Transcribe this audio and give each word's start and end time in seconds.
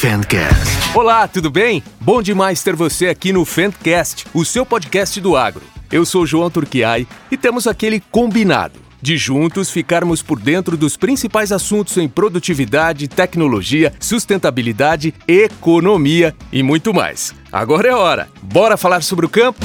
Fancast. 0.00 0.96
Olá, 0.96 1.28
tudo 1.28 1.50
bem? 1.50 1.82
Bom 2.00 2.22
demais 2.22 2.62
ter 2.62 2.74
você 2.74 3.08
aqui 3.08 3.34
no 3.34 3.44
Fancast, 3.44 4.24
o 4.32 4.46
seu 4.46 4.64
podcast 4.64 5.20
do 5.20 5.36
agro. 5.36 5.60
Eu 5.92 6.06
sou 6.06 6.24
João 6.24 6.50
Turquiai 6.50 7.06
e 7.30 7.36
temos 7.36 7.66
aquele 7.66 8.00
combinado 8.10 8.80
de 9.02 9.18
juntos 9.18 9.68
ficarmos 9.68 10.22
por 10.22 10.40
dentro 10.40 10.74
dos 10.74 10.96
principais 10.96 11.52
assuntos 11.52 11.98
em 11.98 12.08
produtividade, 12.08 13.08
tecnologia, 13.08 13.92
sustentabilidade, 14.00 15.12
economia 15.28 16.34
e 16.50 16.62
muito 16.62 16.94
mais. 16.94 17.34
Agora 17.52 17.86
é 17.86 17.94
hora. 17.94 18.30
Bora 18.40 18.78
falar 18.78 19.02
sobre 19.02 19.26
o 19.26 19.28
campo? 19.28 19.60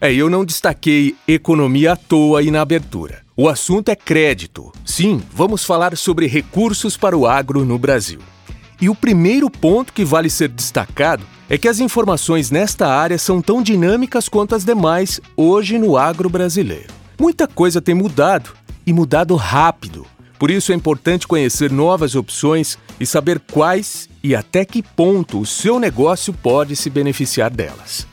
É, 0.00 0.10
eu 0.10 0.30
não 0.30 0.42
destaquei 0.42 1.14
economia 1.28 1.92
à 1.92 1.96
toa 1.96 2.40
aí 2.40 2.50
na 2.50 2.62
abertura. 2.62 3.23
O 3.36 3.48
assunto 3.48 3.88
é 3.88 3.96
crédito. 3.96 4.70
Sim, 4.84 5.20
vamos 5.32 5.64
falar 5.64 5.96
sobre 5.96 6.28
recursos 6.28 6.96
para 6.96 7.18
o 7.18 7.26
agro 7.26 7.64
no 7.64 7.76
Brasil. 7.76 8.20
E 8.80 8.88
o 8.88 8.94
primeiro 8.94 9.50
ponto 9.50 9.92
que 9.92 10.04
vale 10.04 10.30
ser 10.30 10.48
destacado 10.48 11.24
é 11.50 11.58
que 11.58 11.66
as 11.66 11.80
informações 11.80 12.52
nesta 12.52 12.86
área 12.86 13.18
são 13.18 13.42
tão 13.42 13.60
dinâmicas 13.60 14.28
quanto 14.28 14.54
as 14.54 14.64
demais 14.64 15.20
hoje 15.36 15.78
no 15.78 15.96
agro 15.96 16.30
brasileiro. 16.30 16.94
Muita 17.18 17.48
coisa 17.48 17.82
tem 17.82 17.92
mudado 17.92 18.50
e 18.86 18.92
mudado 18.92 19.34
rápido. 19.34 20.06
Por 20.38 20.48
isso 20.48 20.70
é 20.70 20.76
importante 20.76 21.26
conhecer 21.26 21.72
novas 21.72 22.14
opções 22.14 22.78
e 23.00 23.06
saber 23.06 23.40
quais 23.50 24.08
e 24.22 24.36
até 24.36 24.64
que 24.64 24.80
ponto 24.80 25.40
o 25.40 25.46
seu 25.46 25.80
negócio 25.80 26.32
pode 26.32 26.76
se 26.76 26.88
beneficiar 26.88 27.50
delas. 27.50 28.06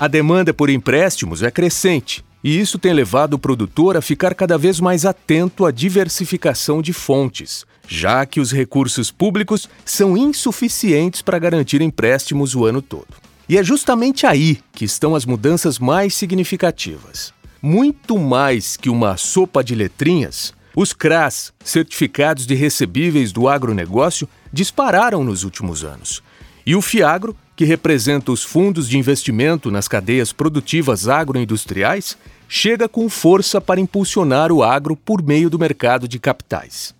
A 0.00 0.08
demanda 0.08 0.54
por 0.54 0.70
empréstimos 0.70 1.42
é 1.42 1.50
crescente 1.50 2.24
e 2.42 2.58
isso 2.58 2.78
tem 2.78 2.92
levado 2.92 3.34
o 3.34 3.38
produtor 3.38 3.96
a 3.96 4.02
ficar 4.02 4.34
cada 4.34 4.58
vez 4.58 4.80
mais 4.80 5.06
atento 5.06 5.64
à 5.64 5.70
diversificação 5.70 6.82
de 6.82 6.92
fontes, 6.92 7.64
já 7.86 8.26
que 8.26 8.40
os 8.40 8.50
recursos 8.52 9.10
públicos 9.10 9.68
são 9.84 10.16
insuficientes 10.16 11.22
para 11.22 11.38
garantir 11.38 11.80
empréstimos 11.80 12.54
o 12.54 12.64
ano 12.64 12.82
todo. 12.82 13.08
E 13.48 13.58
é 13.58 13.62
justamente 13.62 14.26
aí 14.26 14.60
que 14.72 14.84
estão 14.84 15.14
as 15.14 15.24
mudanças 15.24 15.78
mais 15.78 16.14
significativas. 16.14 17.32
Muito 17.60 18.18
mais 18.18 18.76
que 18.76 18.90
uma 18.90 19.16
sopa 19.16 19.62
de 19.62 19.74
letrinhas, 19.74 20.52
os 20.74 20.92
CRAS, 20.92 21.52
certificados 21.62 22.46
de 22.46 22.54
recebíveis 22.54 23.30
do 23.30 23.48
agronegócio, 23.48 24.28
dispararam 24.52 25.22
nos 25.22 25.44
últimos 25.44 25.84
anos. 25.84 26.22
E 26.64 26.74
o 26.74 26.82
FIAGRO, 26.82 27.36
que 27.62 27.66
representa 27.66 28.32
os 28.32 28.42
fundos 28.42 28.88
de 28.88 28.98
investimento 28.98 29.70
nas 29.70 29.86
cadeias 29.86 30.32
produtivas 30.32 31.06
agroindustriais, 31.06 32.18
chega 32.48 32.88
com 32.88 33.08
força 33.08 33.60
para 33.60 33.80
impulsionar 33.80 34.50
o 34.50 34.64
agro 34.64 34.96
por 34.96 35.22
meio 35.22 35.48
do 35.48 35.60
mercado 35.60 36.08
de 36.08 36.18
capitais. 36.18 36.92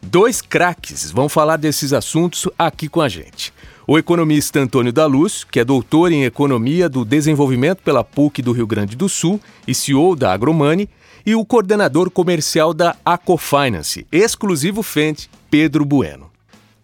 Dois 0.00 0.40
craques 0.40 1.10
vão 1.10 1.28
falar 1.28 1.58
desses 1.58 1.92
assuntos 1.92 2.48
aqui 2.58 2.88
com 2.88 3.02
a 3.02 3.10
gente. 3.10 3.52
O 3.86 3.98
economista 3.98 4.58
Antônio 4.58 4.90
da 4.90 5.04
Luz, 5.04 5.44
que 5.44 5.60
é 5.60 5.64
doutor 5.66 6.10
em 6.10 6.24
Economia 6.24 6.88
do 6.88 7.04
Desenvolvimento 7.04 7.82
pela 7.82 8.02
PUC 8.02 8.40
do 8.40 8.52
Rio 8.52 8.66
Grande 8.66 8.96
do 8.96 9.10
Sul 9.10 9.38
e 9.68 9.74
CEO 9.74 10.16
da 10.16 10.32
Agromani, 10.32 10.88
e 11.26 11.34
o 11.34 11.44
coordenador 11.44 12.10
comercial 12.10 12.72
da 12.72 12.96
Acofinance, 13.04 14.06
exclusivo 14.10 14.82
Fent, 14.82 15.26
Pedro 15.50 15.84
Bueno. 15.84 16.35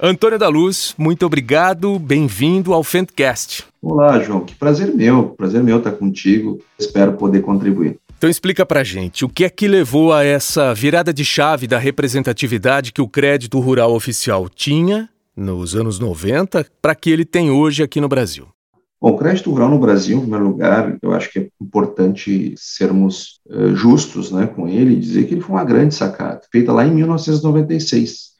Antônio 0.04 0.36
da 0.36 0.48
Luz, 0.48 0.96
muito 0.98 1.24
obrigado, 1.24 1.96
bem-vindo 1.96 2.72
ao 2.74 2.82
Fentcast. 2.82 3.64
Olá, 3.80 4.18
João, 4.18 4.40
que 4.40 4.52
prazer 4.52 4.92
meu, 4.92 5.28
prazer 5.28 5.62
meu 5.62 5.78
estar 5.78 5.92
contigo, 5.92 6.58
espero 6.76 7.12
poder 7.12 7.40
contribuir. 7.40 8.00
Então 8.18 8.28
explica 8.28 8.66
pra 8.66 8.82
gente, 8.82 9.24
o 9.24 9.28
que 9.28 9.44
é 9.44 9.48
que 9.48 9.68
levou 9.68 10.12
a 10.12 10.24
essa 10.24 10.74
virada 10.74 11.12
de 11.12 11.24
chave 11.24 11.68
da 11.68 11.78
representatividade 11.78 12.92
que 12.92 13.00
o 13.00 13.06
crédito 13.06 13.60
rural 13.60 13.94
oficial 13.94 14.48
tinha 14.48 15.08
nos 15.36 15.76
anos 15.76 16.00
90 16.00 16.66
para 16.82 16.96
que 16.96 17.08
ele 17.08 17.24
tem 17.24 17.52
hoje 17.52 17.84
aqui 17.84 18.00
no 18.00 18.08
Brasil? 18.08 18.48
Bom, 19.00 19.10
o 19.12 19.16
crédito 19.16 19.52
rural 19.52 19.68
no 19.68 19.78
Brasil, 19.78 20.16
em 20.16 20.22
primeiro 20.22 20.48
lugar, 20.48 20.96
eu 21.00 21.12
acho 21.12 21.30
que 21.30 21.38
é 21.38 21.48
importante 21.60 22.54
sermos 22.56 23.40
uh, 23.46 23.72
justos 23.76 24.32
né, 24.32 24.48
com 24.48 24.66
ele 24.68 24.94
e 24.94 25.00
dizer 25.00 25.28
que 25.28 25.34
ele 25.34 25.40
foi 25.42 25.54
uma 25.54 25.64
grande 25.64 25.94
sacada, 25.94 26.40
feita 26.50 26.72
lá 26.72 26.84
em 26.84 26.90
1996. 26.92 28.31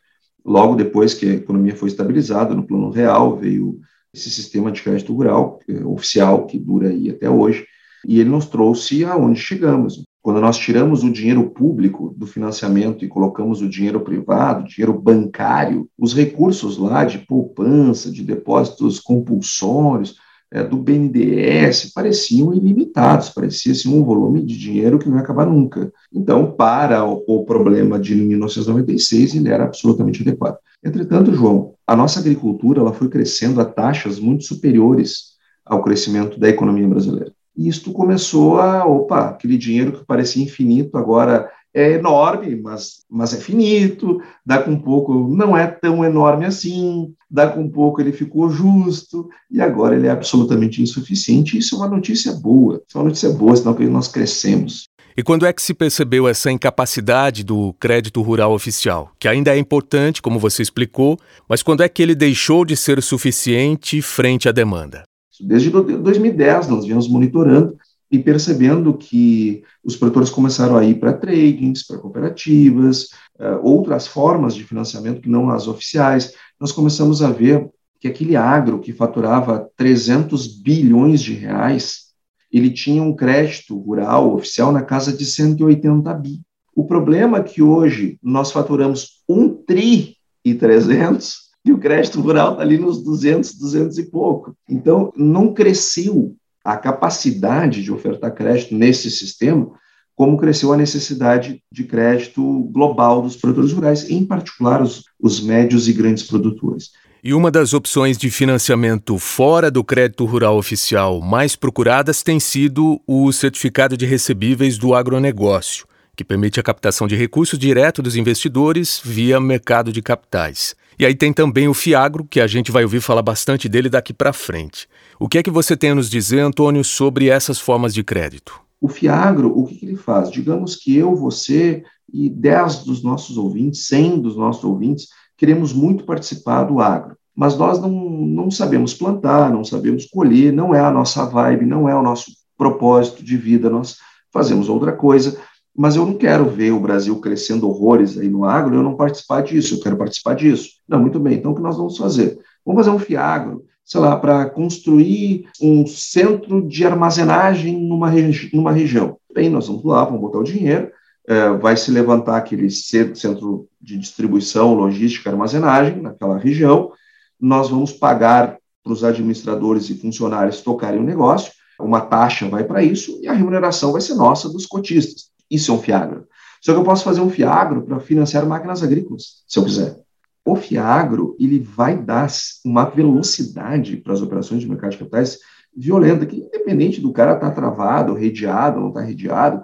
Logo 0.45 0.75
depois 0.75 1.15
que 1.15 1.29
a 1.29 1.35
economia 1.35 1.77
foi 1.77 1.89
estabilizada 1.89 2.55
no 2.55 2.67
plano 2.67 2.91
real, 2.91 3.37
veio 3.37 3.81
esse 4.15 4.31
sistema 4.31 4.71
de 4.71 4.83
crédito 4.83 5.15
rural 5.15 5.59
uh, 5.69 5.93
oficial 5.93 6.47
que 6.47 6.59
dura 6.59 6.89
aí 6.89 7.11
até 7.11 7.31
hoje, 7.31 7.67
e 8.07 8.21
ele 8.21 8.31
nos 8.31 8.47
trouxe 8.47 9.05
aonde 9.05 9.41
chegamos. 9.41 10.03
Quando 10.21 10.41
nós 10.41 10.57
tiramos 10.57 11.03
o 11.03 11.11
dinheiro 11.11 11.51
público 11.51 12.15
do 12.17 12.27
financiamento 12.27 13.05
e 13.05 13.09
colocamos 13.09 13.61
o 13.61 13.69
dinheiro 13.69 14.01
privado, 14.01 14.69
dinheiro 14.69 14.93
bancário, 14.93 15.89
os 15.99 16.15
recursos 16.15 16.79
lá 16.79 17.05
de 17.05 17.19
poupança, 17.19 18.11
de 18.11 18.23
depósitos 18.23 19.01
compulsórios, 19.01 20.17
é, 20.53 20.63
do 20.63 20.77
BNDES, 20.77 21.93
pareciam 21.95 22.53
ilimitados, 22.53 23.31
parecia 23.31 23.73
assim, 23.73 23.89
um 23.89 24.05
volume 24.05 24.43
de 24.43 24.59
dinheiro 24.59 24.99
que 24.99 25.09
não 25.09 25.17
ia 25.17 25.23
acabar 25.23 25.47
nunca. 25.47 25.91
Então, 26.13 26.53
para 26.53 27.05
o, 27.05 27.25
o 27.27 27.45
problema 27.45 27.99
de 27.99 28.15
1996, 28.15 29.35
ele 29.35 29.49
era 29.49 29.65
absolutamente 29.65 30.21
adequado. 30.21 30.59
Entretanto, 30.85 31.33
João, 31.33 31.73
a 31.87 31.97
nossa 31.97 32.21
agricultura 32.21 32.81
ela 32.81 32.93
foi 32.93 33.09
crescendo 33.09 33.61
a 33.61 33.65
taxas 33.65 34.21
muito 34.21 34.45
superiores 34.45 35.33
ao 35.65 35.83
crescimento 35.83 36.39
da 36.39 36.49
economia 36.49 36.87
brasileira. 36.87 37.33
E 37.57 37.69
isto 37.69 37.93
começou 37.93 38.59
a, 38.59 38.85
opa, 38.85 39.29
aquele 39.31 39.57
dinheiro 39.57 39.93
que 39.93 40.05
parecia 40.05 40.43
infinito 40.43 40.99
agora 40.99 41.51
é 41.75 41.93
enorme, 41.93 42.55
mas, 42.57 43.05
mas 43.09 43.33
é 43.33 43.39
finito, 43.39 44.21
dá 44.45 44.63
com 44.63 44.79
pouco, 44.79 45.15
não 45.29 45.57
é 45.57 45.67
tão 45.67 46.05
enorme 46.05 46.45
assim, 46.45 47.15
dá 47.33 47.49
com 47.49 47.67
pouco 47.69 48.01
ele 48.01 48.13
ficou 48.13 48.51
justo, 48.51 49.31
e 49.51 49.61
agora 49.61 49.97
ele 49.97 50.07
é 50.07 50.11
absolutamente 50.11 50.83
insuficiente. 50.83 51.57
Isso 51.57 51.75
é 51.75 51.79
uma 51.79 51.89
notícia 51.89 52.33
boa, 52.35 52.83
isso 52.87 52.99
é 52.99 53.01
uma 53.01 53.07
notícia 53.07 53.31
boa, 53.31 53.57
senão 53.57 53.75
que 53.75 53.87
nós 53.87 54.07
crescemos. 54.07 54.85
E 55.17 55.23
quando 55.23 55.47
é 55.47 55.53
que 55.53 55.61
se 55.61 55.75
percebeu 55.75 56.29
essa 56.29 56.51
incapacidade 56.51 57.43
do 57.45 57.75
crédito 57.75 58.23
rural 58.23 58.53
oficial, 58.53 59.13
que 59.19 59.29
ainda 59.29 59.55
é 59.55 59.59
importante, 59.59 60.23
como 60.23 60.39
você 60.39 60.63
explicou, 60.63 61.19
mas 61.49 61.63
quando 61.63 61.83
é 61.83 61.89
que 61.89 62.03
ele 62.03 62.15
deixou 62.15 62.65
de 62.65 62.77
ser 62.77 63.03
suficiente 63.03 64.01
frente 64.01 64.49
à 64.49 64.53
demanda? 64.53 65.03
Desde 65.41 65.71
2010 65.71 66.69
nós 66.69 66.85
viemos 66.85 67.09
monitorando 67.09 67.77
e 68.11 68.19
percebendo 68.19 68.93
que 68.93 69.65
os 69.83 69.97
produtores 69.97 70.29
começaram 70.29 70.77
a 70.77 70.85
ir 70.85 70.97
para 70.97 71.15
tradings, 71.15 71.87
para 71.87 71.99
cooperativas, 71.99 73.05
uh, 73.41 73.59
outras 73.63 74.07
formas 74.07 74.55
de 74.55 74.65
financiamento 74.65 75.23
que 75.23 75.31
não 75.31 75.49
as 75.51 75.67
oficiais. 75.67 76.35
Nós 76.63 76.71
começamos 76.71 77.25
a 77.25 77.29
ver 77.33 77.69
que 77.99 78.07
aquele 78.07 78.37
agro 78.37 78.79
que 78.79 78.93
faturava 78.93 79.69
300 79.77 80.47
bilhões 80.47 81.21
de 81.21 81.35
reais, 81.35 82.13
ele 82.53 82.71
tinha 82.71 83.03
um 83.03 83.17
crédito 83.17 83.77
rural 83.77 84.33
oficial 84.33 84.71
na 84.71 84.81
casa 84.81 85.13
de 85.13 85.25
180 85.25 86.15
bi. 86.15 86.41
O 86.73 86.87
problema 86.87 87.39
é 87.39 87.43
que 87.43 87.61
hoje 87.61 88.17
nós 88.23 88.53
faturamos 88.53 89.25
um 89.29 89.49
tri 89.49 90.15
e 90.45 90.55
300 90.55 91.37
e 91.65 91.73
o 91.73 91.79
crédito 91.79 92.21
rural 92.21 92.53
está 92.53 92.63
ali 92.63 92.79
nos 92.79 93.03
200, 93.03 93.59
200 93.59 93.99
e 93.99 94.05
pouco. 94.05 94.55
Então, 94.69 95.13
não 95.17 95.53
cresceu 95.53 96.37
a 96.65 96.77
capacidade 96.77 97.83
de 97.83 97.91
ofertar 97.91 98.33
crédito 98.33 98.73
nesse 98.73 99.11
sistema, 99.11 99.73
como 100.15 100.37
cresceu 100.37 100.73
a 100.73 100.77
necessidade 100.77 101.63
de 101.73 101.85
crédito 101.85 102.43
global 102.73 103.23
dos 103.23 103.37
produtores 103.37 103.73
rurais, 103.73 104.09
em 104.11 104.25
particular 104.25 104.83
os, 104.83 105.05
os 105.21 105.41
médios 105.41 105.89
e 105.89 105.93
grandes 105.93 106.23
produtores. 106.23 106.91
E 107.25 107.33
uma 107.33 107.53
das 107.53 107.73
opções 107.73 108.19
de 108.19 108.31
financiamento 108.31 109.17
fora 109.17 109.71
do 109.71 109.85
crédito 109.85 110.25
rural 110.25 110.59
oficial 110.59 111.21
mais 111.21 111.55
procuradas 111.55 112.21
tem 112.21 112.41
sido 112.41 113.01
o 113.07 113.33
certificado 113.33 113.97
de 113.97 114.05
recebíveis 114.05 114.77
do 114.77 114.93
agronegócio, 114.93 115.87
que 116.17 116.25
permite 116.25 116.59
a 116.59 116.65
captação 116.65 117.07
de 117.07 117.15
recursos 117.15 117.59
direto 117.59 118.03
dos 118.03 118.17
investidores 118.17 119.01
via 119.05 119.41
mercado 119.41 119.93
de 119.93 120.03
capitais. 120.03 120.75
E 120.99 121.07
aí 121.07 121.15
tem 121.15 121.33
também 121.33 121.69
o 121.69 121.75
Fiagro, 121.75 122.25
que 122.25 122.41
a 122.41 122.47
gente 122.47 122.73
vai 122.73 122.83
ouvir 122.83 123.01
falar 123.01 123.23
bastante 123.23 123.69
dele 123.69 123.89
daqui 123.89 124.13
para 124.13 124.33
frente. 124.33 124.89
O 125.19 125.29
que 125.29 125.39
é 125.39 125.43
que 125.43 125.51
você 125.51 125.77
tem 125.77 125.91
a 125.91 125.95
nos 125.95 126.11
dizer, 126.11 126.41
Antônio, 126.41 126.83
sobre 126.83 127.29
essas 127.29 127.59
formas 127.59 127.95
de 127.95 128.03
crédito? 128.03 128.61
O 128.83 128.89
Fiagro, 128.89 129.57
o 129.57 129.65
que, 129.65 129.77
que 129.77 129.87
ele 129.87 129.97
faz? 129.97 130.31
Digamos 130.31 130.77
que 130.77 130.97
eu, 130.97 131.15
você 131.15 131.85
e 132.13 132.29
10 132.29 132.85
dos 132.85 133.03
nossos 133.03 133.39
ouvintes, 133.39 133.87
100 133.87 134.21
dos 134.21 134.37
nossos 134.37 134.65
ouvintes, 134.65 135.09
queremos 135.39 135.73
muito 135.73 136.05
participar 136.05 136.65
do 136.65 136.81
agro. 136.81 137.17
Mas 137.35 137.57
nós 137.57 137.81
não, 137.81 137.91
não 137.91 138.51
sabemos 138.51 138.93
plantar, 138.93 139.51
não 139.51 139.65
sabemos 139.65 140.07
colher, 140.07 140.53
não 140.53 140.75
é 140.75 140.81
a 140.81 140.91
nossa 140.91 141.25
vibe, 141.25 141.65
não 141.65 141.89
é 141.89 141.95
o 141.95 142.03
nosso 142.03 142.33
propósito 142.59 143.25
de 143.25 143.37
vida, 143.37 143.71
nós 143.71 143.97
fazemos 144.31 144.69
outra 144.69 144.93
coisa 144.93 145.39
mas 145.75 145.97
eu 145.97 146.05
não 146.05 146.15
quero 146.15 146.49
ver 146.51 146.71
o 146.71 146.81
Brasil 146.81 147.19
crescendo 147.19 147.69
horrores 147.69 148.19
aí 148.19 148.29
no 148.29 148.45
agro, 148.45 148.75
eu 148.75 148.83
não 148.83 148.95
participar 148.95 149.43
disso, 149.43 149.75
eu 149.75 149.81
quero 149.81 149.97
participar 149.97 150.35
disso. 150.35 150.69
Não, 150.87 151.01
muito 151.01 151.19
bem, 151.19 151.39
então 151.39 151.53
o 151.53 151.55
que 151.55 151.63
nós 151.63 151.77
vamos 151.77 151.97
fazer? 151.97 152.39
Vamos 152.65 152.85
fazer 152.85 152.95
um 152.95 152.99
FIAGRO, 152.99 153.65
sei 153.85 154.01
lá, 154.01 154.17
para 154.17 154.49
construir 154.49 155.49
um 155.61 155.87
centro 155.87 156.67
de 156.67 156.85
armazenagem 156.85 157.79
numa, 157.79 158.09
regi 158.09 158.51
numa 158.55 158.73
região. 158.73 159.17
Bem, 159.35 159.51
nós 159.51 159.67
vamos 159.67 159.85
lá, 159.85 160.05
vamos 160.05 160.21
botar 160.21 160.39
o 160.39 160.45
dinheiro, 160.45 160.91
é, 161.27 161.51
vai 161.51 161.77
se 161.77 161.91
levantar 161.91 162.37
aquele 162.37 162.71
centro 162.71 163.69
de 163.81 163.99
distribuição, 163.99 164.75
logística, 164.75 165.31
armazenagem 165.31 166.01
naquela 166.01 166.39
região, 166.39 166.93
nós 167.41 167.69
vamos 167.69 167.93
pagar 167.93 168.59
para 168.83 168.93
os 168.93 169.05
administradores 169.05 169.89
e 169.91 169.95
funcionários 169.95 170.61
tocarem 170.61 171.01
o 171.01 171.05
negócio, 171.05 171.53
uma 171.79 172.01
taxa 172.01 172.49
vai 172.49 172.65
para 172.65 172.83
isso 172.83 173.19
e 173.23 173.29
a 173.29 173.33
remuneração 173.33 173.93
vai 173.93 174.01
ser 174.01 174.15
nossa 174.15 174.49
dos 174.49 174.67
cotistas. 174.67 175.31
Isso 175.51 175.71
é 175.71 175.75
um 175.75 175.83
fiagro. 175.83 176.27
Só 176.61 176.73
que 176.73 176.79
eu 176.79 176.85
posso 176.85 177.05
fazer 177.05 177.21
um 177.21 177.31
fiagro 177.31 177.83
para 177.83 177.99
financiar 177.99 178.47
máquinas 178.47 178.83
agrícolas, 178.83 179.43
se 179.47 179.59
eu 179.59 179.65
quiser. 179.65 180.02
O 180.45 180.57
fiagro, 180.57 181.37
ele 181.39 181.59
vai 181.59 181.97
dar 181.97 182.29
uma 182.65 182.85
velocidade 182.85 183.97
para 183.97 184.13
as 184.13 184.21
operações 184.21 184.61
de 184.61 184.69
mercado 184.69 184.93
de 184.93 184.99
capitais 184.99 185.39
violenta, 185.75 186.27
que 186.27 186.37
independente 186.37 187.01
do 187.01 187.13
cara 187.13 187.35
estar 187.35 187.51
tá 187.51 187.55
travado, 187.55 188.15
redeado, 188.15 188.81
não 188.81 188.89
estar 188.89 189.01
tá 189.01 189.07
redeado, 189.07 189.63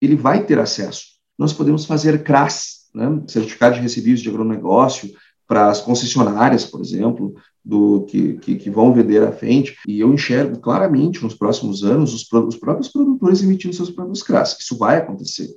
ele 0.00 0.16
vai 0.16 0.44
ter 0.44 0.58
acesso. 0.58 1.12
Nós 1.38 1.52
podemos 1.52 1.84
fazer 1.84 2.22
CRAS, 2.22 2.88
né, 2.94 3.22
Certificado 3.26 3.74
de 3.74 3.80
Recebíveis 3.80 4.20
de 4.20 4.28
Agronegócio, 4.28 5.10
para 5.46 5.68
as 5.68 5.80
concessionárias, 5.80 6.64
por 6.64 6.80
exemplo, 6.80 7.34
do 7.64 8.04
que, 8.06 8.34
que, 8.38 8.56
que, 8.56 8.70
vão 8.70 8.92
vender 8.92 9.22
à 9.22 9.32
frente, 9.32 9.76
e 9.86 10.00
eu 10.00 10.12
enxergo 10.12 10.58
claramente 10.58 11.22
nos 11.22 11.34
próximos 11.34 11.84
anos 11.84 12.14
os, 12.14 12.32
os 12.32 12.56
próprios 12.56 12.88
produtores 12.88 13.42
emitindo 13.42 13.74
seus 13.74 13.90
próprios 13.90 14.22
CRAS. 14.22 14.56
Isso 14.58 14.78
vai 14.78 14.96
acontecer. 14.96 15.48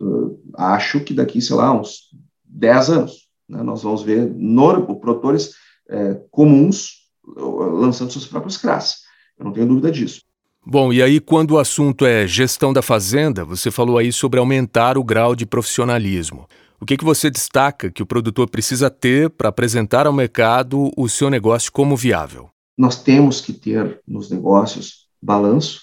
Uh, 0.00 0.38
acho 0.54 1.00
que 1.00 1.14
daqui, 1.14 1.40
sei 1.40 1.56
lá, 1.56 1.72
uns 1.72 2.10
10 2.44 2.90
anos, 2.90 3.27
né, 3.48 3.62
nós 3.62 3.82
vamos 3.82 4.02
ver 4.02 4.28
no, 4.34 4.96
produtores 4.96 5.54
é, 5.88 6.20
comuns 6.30 7.08
lançando 7.24 8.12
seus 8.12 8.26
próprios 8.26 8.56
CRAS. 8.56 9.02
Eu 9.38 9.44
não 9.44 9.52
tenho 9.52 9.66
dúvida 9.66 9.90
disso. 9.90 10.22
Bom, 10.64 10.92
e 10.92 11.02
aí 11.02 11.20
quando 11.20 11.52
o 11.52 11.58
assunto 11.58 12.04
é 12.04 12.26
gestão 12.26 12.72
da 12.72 12.82
fazenda, 12.82 13.44
você 13.44 13.70
falou 13.70 13.96
aí 13.96 14.12
sobre 14.12 14.38
aumentar 14.38 14.98
o 14.98 15.04
grau 15.04 15.34
de 15.34 15.46
profissionalismo. 15.46 16.46
O 16.80 16.86
que, 16.86 16.96
que 16.96 17.04
você 17.04 17.30
destaca 17.30 17.90
que 17.90 18.02
o 18.02 18.06
produtor 18.06 18.48
precisa 18.48 18.88
ter 18.90 19.30
para 19.30 19.48
apresentar 19.48 20.06
ao 20.06 20.12
mercado 20.12 20.90
o 20.96 21.08
seu 21.08 21.28
negócio 21.28 21.72
como 21.72 21.96
viável? 21.96 22.50
Nós 22.76 23.02
temos 23.02 23.40
que 23.40 23.52
ter 23.52 24.00
nos 24.06 24.30
negócios 24.30 25.08
balanço, 25.20 25.80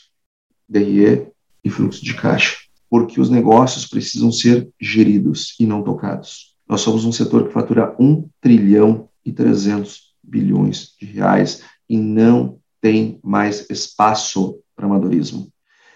DRE 0.70 1.28
e 1.64 1.70
fluxo 1.70 2.04
de 2.04 2.14
caixa, 2.14 2.58
porque 2.90 3.20
os 3.20 3.30
negócios 3.30 3.86
precisam 3.86 4.32
ser 4.32 4.70
geridos 4.80 5.56
e 5.60 5.66
não 5.66 5.84
tocados. 5.84 6.55
Nós 6.68 6.82
somos 6.82 7.06
um 7.06 7.12
setor 7.12 7.48
que 7.48 7.54
fatura 7.54 7.96
1 8.00 8.28
trilhão 8.42 9.10
e 9.24 9.32
300 9.32 10.14
bilhões 10.24 10.96
de 11.00 11.06
reais 11.06 11.64
e 11.90 11.98
não 11.98 12.60
tem 12.82 13.20
mais 13.24 13.70
espaço 13.70 14.60
para 14.76 14.86
amadorismo. 14.86 15.48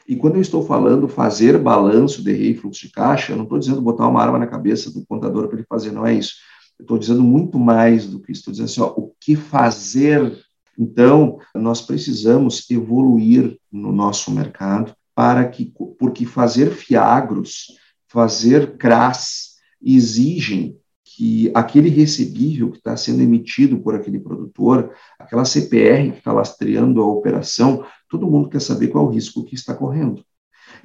E 0.07 0.16
quando 0.16 0.36
eu 0.36 0.42
estou 0.42 0.66
falando 0.66 1.07
fazer 1.07 1.57
balanço 1.60 2.24
de 2.24 2.31
rei 2.31 2.56
fluxo 2.56 2.88
de 2.88 2.92
caixa, 2.92 3.31
eu 3.31 3.38
não 3.38 3.44
estou 3.44 3.60
dizendo 3.60 3.81
botar 3.81 4.07
uma 4.07 4.21
arma 4.21 4.39
na 4.39 4.48
cabeça 4.48 4.92
do 4.92 5.06
contador 5.06 5.48
para 5.48 5.57
ele 5.57 5.68
fazer, 5.69 5.92
não 5.92 6.06
é 6.06 6.13
isso. 6.13 6.33
Eu 6.80 6.83
estou 6.83 6.98
dizendo 6.98 7.22
muito 7.22 7.60
mais 7.60 8.07
do 8.07 8.19
que 8.19 8.31
isso. 8.31 8.39
Estou 8.39 8.51
dizendo 8.51 8.65
assim, 8.65 8.81
ó, 8.81 8.88
o 9.00 9.13
que 9.19 9.36
fazer. 9.36 10.36
Então, 10.77 11.38
nós 11.54 11.81
precisamos 11.81 12.68
evoluir 12.72 13.57
no 13.72 13.92
nosso 13.92 14.31
mercado 14.31 14.95
para 15.13 15.48
que, 15.48 15.72
porque 16.00 16.25
fazer 16.25 16.72
fiagros, 16.72 17.68
fazer 18.07 18.77
CRAS, 18.77 19.49
exigem 19.81 20.77
que 21.03 21.51
aquele 21.55 21.89
recebível 21.89 22.69
que 22.69 22.77
está 22.77 22.95
sendo 22.95 23.21
emitido 23.21 23.79
por 23.79 23.95
aquele 23.95 24.19
produtor, 24.19 24.91
aquela 25.17 25.43
CPR 25.43 26.11
que 26.11 26.19
está 26.19 26.31
lastreando 26.31 27.01
a 27.01 27.07
operação, 27.07 27.83
todo 28.09 28.29
mundo 28.29 28.49
quer 28.49 28.61
saber 28.61 28.89
qual 28.89 29.05
é 29.05 29.07
o 29.07 29.11
risco 29.11 29.43
que 29.43 29.55
está 29.55 29.73
correndo. 29.73 30.23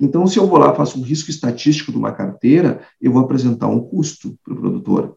Então, 0.01 0.27
se 0.27 0.39
eu 0.39 0.47
vou 0.47 0.59
lá 0.59 0.75
faço 0.75 0.99
um 0.99 1.03
risco 1.03 1.31
estatístico 1.31 1.93
de 1.93 1.99
uma 1.99 2.13
carteira, 2.13 2.87
eu 3.01 3.13
vou 3.13 3.23
apresentar 3.23 3.69
um 3.69 3.81
custo 3.81 4.37
para 4.43 4.55
o 4.55 4.57
produtor. 4.57 5.17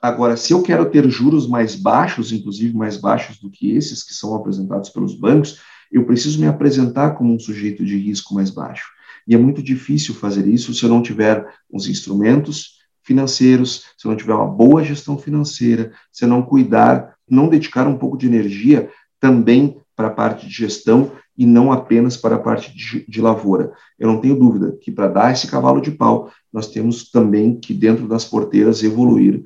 Agora, 0.00 0.36
se 0.36 0.52
eu 0.52 0.62
quero 0.62 0.90
ter 0.90 1.08
juros 1.08 1.48
mais 1.48 1.74
baixos, 1.74 2.32
inclusive 2.32 2.76
mais 2.76 2.96
baixos 2.96 3.38
do 3.38 3.50
que 3.50 3.72
esses 3.72 4.02
que 4.02 4.14
são 4.14 4.34
apresentados 4.34 4.90
pelos 4.90 5.14
bancos, 5.14 5.60
eu 5.90 6.04
preciso 6.04 6.40
me 6.40 6.46
apresentar 6.46 7.12
como 7.12 7.34
um 7.34 7.38
sujeito 7.38 7.84
de 7.84 7.96
risco 7.96 8.34
mais 8.34 8.50
baixo. 8.50 8.86
E 9.26 9.34
é 9.34 9.38
muito 9.38 9.62
difícil 9.62 10.14
fazer 10.14 10.46
isso 10.46 10.72
se 10.72 10.82
eu 10.84 10.88
não 10.88 11.02
tiver 11.02 11.46
os 11.70 11.88
instrumentos, 11.88 12.77
financeiros, 13.08 13.86
se 13.96 14.06
não 14.06 14.14
tiver 14.14 14.34
uma 14.34 14.46
boa 14.46 14.84
gestão 14.84 15.16
financeira, 15.16 15.92
se 16.12 16.26
não 16.26 16.42
cuidar, 16.42 17.14
não 17.28 17.48
dedicar 17.48 17.88
um 17.88 17.96
pouco 17.96 18.18
de 18.18 18.26
energia 18.26 18.90
também 19.18 19.78
para 19.96 20.08
a 20.08 20.10
parte 20.10 20.46
de 20.46 20.52
gestão 20.52 21.12
e 21.36 21.46
não 21.46 21.72
apenas 21.72 22.18
para 22.18 22.36
a 22.36 22.38
parte 22.38 22.70
de, 22.76 23.06
de 23.08 23.20
lavoura. 23.22 23.72
Eu 23.98 24.08
não 24.08 24.20
tenho 24.20 24.38
dúvida 24.38 24.76
que 24.82 24.92
para 24.92 25.08
dar 25.08 25.32
esse 25.32 25.46
cavalo 25.46 25.80
de 25.80 25.90
pau, 25.90 26.30
nós 26.52 26.68
temos 26.68 27.10
também 27.10 27.58
que, 27.58 27.72
dentro 27.72 28.06
das 28.06 28.26
porteiras, 28.26 28.82
evoluir 28.82 29.42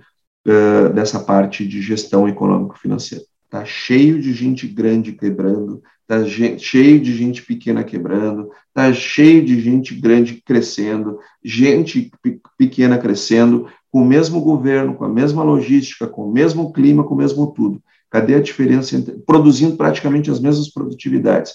uh, 0.47 0.93
dessa 0.93 1.21
parte 1.21 1.67
de 1.67 1.81
gestão 1.81 2.29
econômico-financeira. 2.29 3.25
Está 3.45 3.65
cheio 3.65 4.21
de 4.21 4.33
gente 4.33 4.67
grande 4.67 5.13
quebrando, 5.13 5.81
está 6.13 6.59
cheio 6.59 7.01
de 7.01 7.17
gente 7.17 7.43
pequena 7.43 7.83
quebrando, 7.83 8.51
está 8.69 8.93
cheio 8.93 9.45
de 9.45 9.61
gente 9.61 9.95
grande 9.95 10.43
crescendo, 10.43 11.19
gente 11.43 12.11
pequena 12.59 12.99
crescendo, 12.99 13.69
com 13.91 14.03
o 14.03 14.07
mesmo 14.07 14.41
governo, 14.41 14.95
com 14.95 15.05
a 15.05 15.09
mesma 15.09 15.43
logística, 15.43 16.07
com 16.07 16.29
o 16.29 16.33
mesmo 16.33 16.73
clima, 16.73 17.05
com 17.05 17.15
o 17.15 17.19
mesmo 17.19 17.53
tudo. 17.53 17.83
Cadê 18.11 18.35
a 18.35 18.43
diferença 18.43 18.97
entre, 18.97 19.19
produzindo 19.27 19.77
praticamente 19.77 20.31
as 20.31 20.41
mesmas 20.41 20.71
produtividades? 20.71 21.55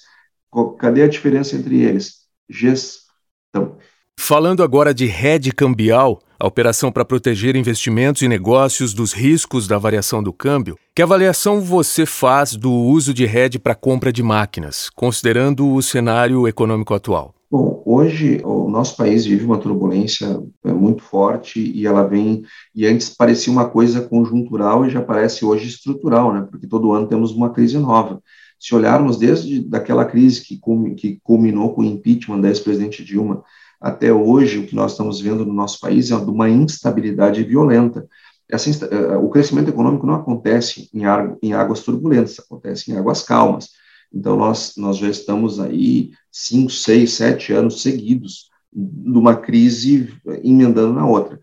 Cadê 0.80 1.04
a 1.04 1.08
diferença 1.08 1.56
entre 1.56 1.82
eles? 1.82 2.28
Gestão. 2.50 3.78
Falando 4.20 4.62
agora 4.62 4.94
de 4.94 5.06
rede 5.06 5.54
cambial, 5.54 6.20
a 6.38 6.46
operação 6.46 6.92
para 6.92 7.06
proteger 7.06 7.56
investimentos 7.56 8.22
e 8.22 8.28
negócios 8.28 8.94
dos 8.94 9.14
riscos 9.14 9.68
da 9.68 9.78
variação 9.78 10.22
do 10.22 10.34
câmbio, 10.34 10.78
que 10.94 11.02
avaliação 11.02 11.62
você 11.62 12.06
faz 12.06 12.54
do 12.54 12.70
uso 12.70 13.14
de 13.14 13.26
rede 13.26 13.58
para 13.58 13.74
compra 13.74 14.12
de 14.12 14.22
máquinas, 14.22 14.90
considerando 14.90 15.74
o 15.74 15.82
cenário 15.82 16.46
econômico 16.46 16.94
atual? 16.94 17.34
Bom, 17.50 17.82
hoje 17.86 18.42
o 18.44 18.70
nosso 18.70 18.98
país 18.98 19.26
vive 19.26 19.46
uma 19.46 19.60
turbulência 19.60 20.42
é, 20.66 20.74
muito 20.74 21.04
forte 21.04 21.62
e 21.62 21.88
ela 21.88 22.04
vem 22.04 22.44
e 22.76 22.86
antes 22.86 23.10
parecia 23.10 23.54
uma 23.54 23.70
coisa 23.70 24.02
conjuntural 24.02 24.86
e 24.86 24.90
já 24.90 25.02
parece 25.02 25.46
hoje 25.46 25.70
estrutural, 25.70 26.34
né? 26.34 26.46
Porque 26.52 26.68
todo 26.68 26.92
ano 26.92 27.08
temos 27.08 27.32
uma 27.32 27.52
crise 27.52 27.78
nova. 27.78 28.22
Se 28.60 28.76
olharmos 28.76 29.18
desde 29.18 29.62
daquela 29.62 30.04
crise 30.04 30.44
que, 30.44 30.60
que 30.98 31.20
culminou 31.24 31.74
com 31.74 31.82
o 31.82 31.86
impeachment 31.86 32.42
da 32.42 32.50
ex-presidente 32.50 33.06
Dilma 33.06 33.44
até 33.80 34.12
hoje, 34.12 34.60
o 34.60 34.68
que 34.68 34.76
nós 34.76 34.92
estamos 34.92 35.22
vendo 35.22 35.46
no 35.46 35.54
nosso 35.54 35.80
país 35.80 36.12
é 36.12 36.16
uma 36.16 36.50
instabilidade 36.50 37.44
violenta. 37.44 38.08
Essa, 38.50 38.86
eh, 38.86 39.18
o 39.18 39.30
crescimento 39.30 39.70
econômico 39.70 40.08
não 40.08 40.16
acontece 40.16 40.90
em, 40.94 41.04
em 41.42 41.54
águas 41.54 41.82
turbulentas, 41.82 42.40
acontece 42.40 42.92
em 42.92 42.98
águas 42.98 43.24
calmas. 43.24 43.70
Então, 44.14 44.38
nós, 44.38 44.74
nós 44.78 44.98
já 44.98 45.10
estamos 45.10 45.60
aí 45.60 46.12
cinco, 46.32 46.72
seis, 46.72 47.14
sete 47.14 47.54
anos 47.54 47.82
seguidos 47.82 48.50
de 48.72 49.18
uma 49.18 49.36
crise 49.36 50.14
emendando 50.44 50.94
na 50.94 51.06
outra. 51.06 51.40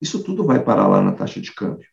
Isso 0.00 0.22
tudo 0.22 0.44
vai 0.44 0.62
parar 0.62 0.88
lá 0.88 1.02
na 1.02 1.12
taxa 1.12 1.40
de 1.40 1.52
câmbio. 1.52 1.86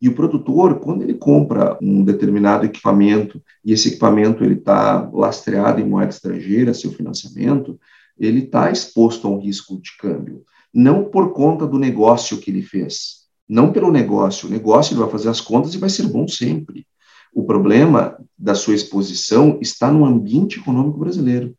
E 0.00 0.08
o 0.08 0.14
produtor, 0.14 0.78
quando 0.80 1.02
ele 1.02 1.14
compra 1.14 1.78
um 1.80 2.04
determinado 2.04 2.66
equipamento 2.66 3.42
e 3.64 3.72
esse 3.72 3.88
equipamento 3.88 4.44
ele 4.44 4.54
está 4.54 5.08
lastreado 5.12 5.80
em 5.80 5.88
moeda 5.88 6.10
estrangeira, 6.10 6.74
seu 6.74 6.92
financiamento, 6.92 7.80
ele 8.18 8.40
está 8.40 8.70
exposto 8.70 9.26
a 9.26 9.30
um 9.30 9.38
risco 9.38 9.80
de 9.80 9.96
câmbio, 9.98 10.44
não 10.72 11.04
por 11.04 11.32
conta 11.32 11.66
do 11.66 11.78
negócio 11.78 12.38
que 12.38 12.50
ele 12.50 12.62
fez, 12.62 13.26
não 13.48 13.72
pelo 13.72 13.92
negócio. 13.92 14.48
O 14.48 14.50
negócio 14.50 14.92
ele 14.92 15.00
vai 15.00 15.10
fazer 15.10 15.28
as 15.28 15.40
contas 15.40 15.74
e 15.74 15.78
vai 15.78 15.88
ser 15.88 16.04
bom 16.08 16.26
sempre. 16.26 16.86
O 17.32 17.44
problema 17.44 18.16
da 18.38 18.54
sua 18.54 18.74
exposição 18.74 19.58
está 19.60 19.90
no 19.90 20.04
ambiente 20.04 20.58
econômico 20.58 20.98
brasileiro. 20.98 21.54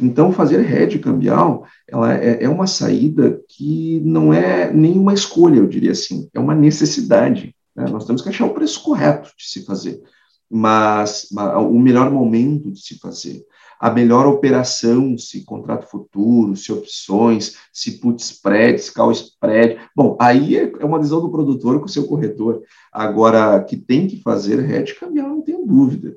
Então, 0.00 0.32
fazer 0.32 0.60
hedge 0.60 1.00
cambial 1.00 1.66
ela 1.88 2.14
é, 2.14 2.44
é 2.44 2.48
uma 2.48 2.68
saída 2.68 3.40
que 3.48 4.00
não 4.04 4.32
é 4.32 4.72
nenhuma 4.72 5.12
escolha, 5.12 5.56
eu 5.56 5.66
diria 5.66 5.90
assim, 5.90 6.28
é 6.32 6.38
uma 6.38 6.54
necessidade. 6.54 7.54
Né? 7.74 7.86
Nós 7.90 8.04
temos 8.04 8.22
que 8.22 8.28
achar 8.28 8.46
o 8.46 8.54
preço 8.54 8.82
correto 8.82 9.30
de 9.36 9.44
se 9.44 9.64
fazer, 9.64 10.00
mas, 10.48 11.28
mas 11.32 11.56
o 11.56 11.78
melhor 11.78 12.10
momento 12.10 12.70
de 12.70 12.80
se 12.80 12.98
fazer 12.98 13.44
a 13.80 13.90
melhor 13.90 14.26
operação, 14.26 15.16
se 15.16 15.44
contrato 15.44 15.88
futuro, 15.88 16.56
se 16.56 16.72
opções, 16.72 17.56
se 17.72 17.92
put 18.00 18.20
spread, 18.22 18.78
se 18.80 18.92
call 18.92 19.12
spread. 19.12 19.78
Bom, 19.94 20.16
aí 20.20 20.56
é, 20.56 20.72
é 20.80 20.84
uma 20.84 20.98
visão 20.98 21.20
do 21.20 21.30
produtor 21.30 21.78
com 21.78 21.86
o 21.86 21.88
seu 21.88 22.06
corretor. 22.06 22.62
Agora, 22.92 23.62
que 23.62 23.76
tem 23.76 24.06
que 24.06 24.20
fazer 24.22 24.58
hedge 24.68 24.94
cambial, 24.94 25.28
não 25.28 25.42
tenho 25.42 25.64
dúvida, 25.64 26.16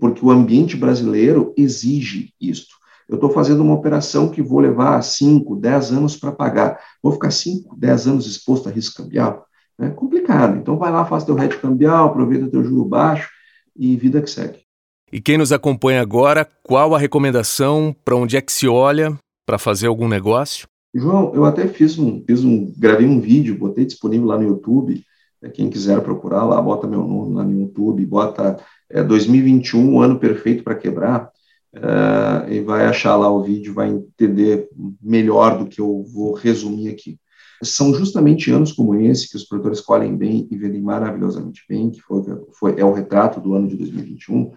porque 0.00 0.24
o 0.24 0.30
ambiente 0.30 0.76
brasileiro 0.76 1.54
exige 1.56 2.32
isto. 2.40 2.74
Eu 3.08 3.16
estou 3.16 3.30
fazendo 3.30 3.62
uma 3.62 3.74
operação 3.74 4.28
que 4.28 4.42
vou 4.42 4.58
levar 4.58 5.00
5, 5.00 5.54
10 5.54 5.92
anos 5.92 6.16
para 6.16 6.32
pagar. 6.32 6.80
Vou 7.00 7.12
ficar 7.12 7.30
5, 7.30 7.76
10 7.76 8.08
anos 8.08 8.26
exposto 8.26 8.68
a 8.68 8.72
risco 8.72 9.02
cambial? 9.02 9.46
É 9.78 9.88
complicado. 9.90 10.58
Então, 10.58 10.76
vai 10.76 10.90
lá, 10.90 11.04
faz 11.04 11.22
teu 11.22 11.38
hedge 11.38 11.58
cambial, 11.58 12.06
aproveita 12.06 12.50
teu 12.50 12.64
juro 12.64 12.84
baixo 12.84 13.30
e 13.76 13.94
vida 13.96 14.20
que 14.20 14.30
segue. 14.30 14.65
E 15.12 15.20
quem 15.20 15.38
nos 15.38 15.52
acompanha 15.52 16.00
agora, 16.00 16.46
qual 16.64 16.94
a 16.94 16.98
recomendação 16.98 17.94
para 18.04 18.16
onde 18.16 18.36
é 18.36 18.40
que 18.40 18.52
se 18.52 18.66
olha 18.66 19.16
para 19.46 19.56
fazer 19.56 19.86
algum 19.86 20.08
negócio? 20.08 20.66
João, 20.92 21.32
eu 21.32 21.44
até 21.44 21.68
fiz 21.68 21.96
um, 21.96 22.24
fiz 22.26 22.42
um, 22.42 22.72
gravei 22.76 23.06
um 23.06 23.20
vídeo, 23.20 23.56
botei 23.56 23.84
disponível 23.84 24.26
lá 24.26 24.36
no 24.36 24.48
YouTube. 24.48 25.04
É, 25.40 25.48
quem 25.48 25.70
quiser 25.70 26.00
procurar 26.00 26.44
lá, 26.44 26.60
bota 26.60 26.88
meu 26.88 27.06
nome 27.06 27.34
lá 27.34 27.44
no 27.44 27.60
YouTube, 27.60 28.04
bota 28.04 28.56
é, 28.90 29.02
2021, 29.02 30.00
ano 30.00 30.18
perfeito 30.18 30.64
para 30.64 30.74
quebrar, 30.74 31.30
é, 31.72 32.54
e 32.54 32.60
vai 32.60 32.86
achar 32.86 33.14
lá 33.14 33.30
o 33.30 33.42
vídeo, 33.42 33.74
vai 33.74 33.88
entender 33.88 34.68
melhor 35.00 35.58
do 35.58 35.66
que 35.66 35.80
eu 35.80 36.02
vou 36.02 36.34
resumir 36.34 36.88
aqui. 36.88 37.18
São 37.62 37.94
justamente 37.94 38.50
anos 38.50 38.72
como 38.72 38.94
esse 38.94 39.30
que 39.30 39.36
os 39.36 39.44
produtores 39.44 39.80
colhem 39.80 40.16
bem 40.16 40.48
e 40.50 40.56
vendem 40.56 40.82
maravilhosamente 40.82 41.62
bem, 41.68 41.90
que 41.90 42.00
foi, 42.00 42.22
foi 42.58 42.78
é 42.78 42.84
o 42.84 42.92
retrato 42.92 43.40
do 43.40 43.54
ano 43.54 43.68
de 43.68 43.76
2021, 43.76 44.52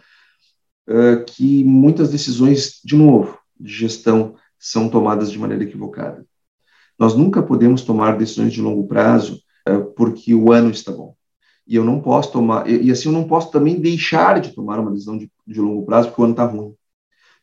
que 1.25 1.63
muitas 1.63 2.10
decisões, 2.10 2.79
de 2.84 2.96
novo, 2.96 3.38
de 3.60 3.72
gestão 3.72 4.36
são 4.58 4.89
tomadas 4.89 5.31
de 5.31 5.38
maneira 5.38 5.63
equivocada. 5.63 6.25
Nós 6.98 7.15
nunca 7.15 7.41
podemos 7.41 7.84
tomar 7.84 8.17
decisões 8.17 8.51
de 8.51 8.62
longo 8.62 8.88
prazo 8.88 9.41
é, 9.65 9.77
porque 9.77 10.34
o 10.34 10.51
ano 10.51 10.72
está 10.72 10.91
bom. 10.91 11.15
E 11.65 11.75
eu 11.75 11.86
não 11.86 12.01
posso 12.01 12.31
tomar, 12.31 12.69
e, 12.69 12.88
e 12.88 12.91
assim 12.91 13.10
eu 13.10 13.13
não 13.13 13.25
posso 13.25 13.51
também 13.51 13.79
deixar 13.79 14.41
de 14.41 14.53
tomar 14.53 14.79
uma 14.79 14.91
decisão 14.91 15.17
de, 15.17 15.31
de 15.48 15.62
longo 15.62 15.86
prazo 15.86 16.10
porque 16.10 16.22
o 16.22 16.24
ano 16.25 16.34
está 16.34 16.46
ruim. 16.46 16.74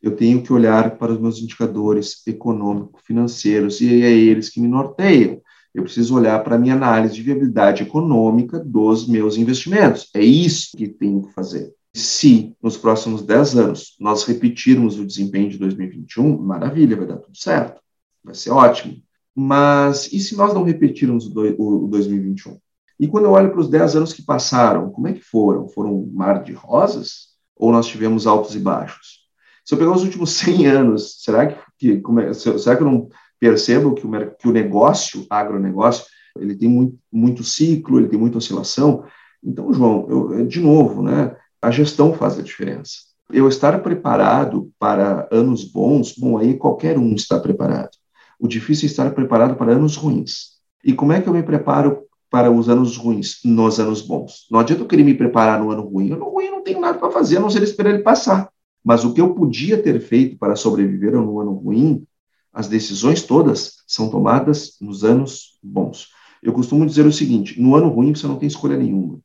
Eu 0.02 0.14
tenho 0.14 0.42
que 0.42 0.52
olhar 0.52 0.98
para 0.98 1.12
os 1.12 1.20
meus 1.20 1.40
indicadores 1.40 2.26
econômicos, 2.26 3.02
financeiros, 3.04 3.80
e 3.80 4.02
é 4.02 4.10
eles 4.10 4.50
que 4.50 4.60
me 4.60 4.68
norteiam. 4.68 5.40
Eu 5.74 5.84
preciso 5.84 6.16
olhar 6.16 6.42
para 6.42 6.56
a 6.56 6.58
minha 6.58 6.74
análise 6.74 7.14
de 7.14 7.22
viabilidade 7.22 7.82
econômica 7.82 8.58
dos 8.58 9.06
meus 9.08 9.36
investimentos. 9.36 10.10
É 10.14 10.20
isso 10.22 10.76
que 10.76 10.88
tenho 10.88 11.22
que 11.22 11.32
fazer. 11.32 11.72
Se 11.98 12.54
nos 12.62 12.76
próximos 12.76 13.22
10 13.22 13.56
anos 13.56 13.96
nós 13.98 14.24
repetirmos 14.24 14.98
o 14.98 15.06
desempenho 15.06 15.48
de 15.48 15.58
2021, 15.58 16.38
maravilha, 16.38 16.96
vai 16.96 17.06
dar 17.06 17.16
tudo 17.16 17.36
certo, 17.36 17.80
vai 18.22 18.34
ser 18.34 18.50
ótimo. 18.50 18.96
Mas 19.34 20.12
e 20.12 20.20
se 20.20 20.36
nós 20.36 20.52
não 20.52 20.62
repetirmos 20.62 21.26
o, 21.26 21.84
o 21.84 21.88
2021? 21.88 22.58
E 22.98 23.06
quando 23.06 23.24
eu 23.24 23.32
olho 23.32 23.50
para 23.50 23.60
os 23.60 23.68
10 23.68 23.96
anos 23.96 24.12
que 24.12 24.22
passaram, 24.22 24.90
como 24.90 25.08
é 25.08 25.12
que 25.12 25.22
foram? 25.22 25.68
Foram 25.68 25.94
um 25.94 26.10
mar 26.12 26.42
de 26.42 26.52
rosas? 26.52 27.34
Ou 27.56 27.72
nós 27.72 27.86
tivemos 27.86 28.26
altos 28.26 28.54
e 28.54 28.58
baixos? 28.58 29.26
Se 29.64 29.74
eu 29.74 29.78
pegar 29.78 29.92
os 29.92 30.04
últimos 30.04 30.32
100 30.36 30.66
anos, 30.66 31.22
será 31.22 31.46
que, 31.46 31.56
que 31.78 32.02
é, 32.20 32.32
será 32.32 32.76
que 32.76 32.82
eu 32.82 32.90
não 32.90 33.08
percebo 33.40 33.94
que 33.94 34.06
o, 34.06 34.30
que 34.36 34.48
o 34.48 34.52
negócio, 34.52 35.26
agronegócio, 35.28 36.04
ele 36.38 36.54
tem 36.54 36.68
muito, 36.68 36.98
muito 37.10 37.42
ciclo, 37.42 37.98
ele 37.98 38.08
tem 38.08 38.18
muita 38.18 38.38
oscilação? 38.38 39.04
Então, 39.42 39.72
João, 39.72 40.06
eu, 40.08 40.46
de 40.46 40.60
novo, 40.60 41.02
né? 41.02 41.36
A 41.66 41.70
gestão 41.72 42.14
faz 42.14 42.38
a 42.38 42.42
diferença. 42.42 42.98
Eu 43.28 43.48
estar 43.48 43.82
preparado 43.82 44.70
para 44.78 45.28
anos 45.32 45.64
bons, 45.64 46.14
bom, 46.16 46.38
aí 46.38 46.54
qualquer 46.54 46.96
um 46.96 47.12
está 47.12 47.40
preparado. 47.40 47.90
O 48.38 48.46
difícil 48.46 48.86
é 48.86 48.90
estar 48.90 49.10
preparado 49.10 49.56
para 49.56 49.72
anos 49.72 49.96
ruins. 49.96 50.60
E 50.84 50.92
como 50.92 51.12
é 51.12 51.20
que 51.20 51.28
eu 51.28 51.32
me 51.32 51.42
preparo 51.42 52.04
para 52.30 52.52
os 52.52 52.68
anos 52.68 52.96
ruins 52.96 53.40
nos 53.44 53.80
anos 53.80 54.00
bons? 54.00 54.46
Não 54.48 54.60
adianta 54.60 54.84
eu 54.84 54.86
querer 54.86 55.02
me 55.02 55.12
preparar 55.12 55.60
no 55.60 55.72
ano 55.72 55.82
ruim. 55.82 56.10
No 56.10 56.28
ruim 56.28 56.44
eu 56.44 56.52
não 56.52 56.62
tenho 56.62 56.80
nada 56.80 56.98
para 57.00 57.10
fazer, 57.10 57.38
a 57.38 57.40
não 57.40 57.50
ser 57.50 57.64
esperar 57.64 57.94
ele 57.94 58.04
passar. 58.04 58.48
Mas 58.84 59.04
o 59.04 59.12
que 59.12 59.20
eu 59.20 59.34
podia 59.34 59.82
ter 59.82 59.98
feito 59.98 60.38
para 60.38 60.54
sobreviver 60.54 61.14
no 61.14 61.40
ano 61.40 61.52
ruim, 61.52 62.06
as 62.52 62.68
decisões 62.68 63.24
todas 63.24 63.78
são 63.88 64.08
tomadas 64.08 64.76
nos 64.80 65.02
anos 65.02 65.58
bons. 65.60 66.10
Eu 66.40 66.52
costumo 66.52 66.86
dizer 66.86 67.04
o 67.04 67.12
seguinte: 67.12 67.60
no 67.60 67.74
ano 67.74 67.88
ruim 67.88 68.14
você 68.14 68.28
não 68.28 68.36
tem 68.36 68.46
escolha 68.46 68.76
nenhuma. 68.76 69.18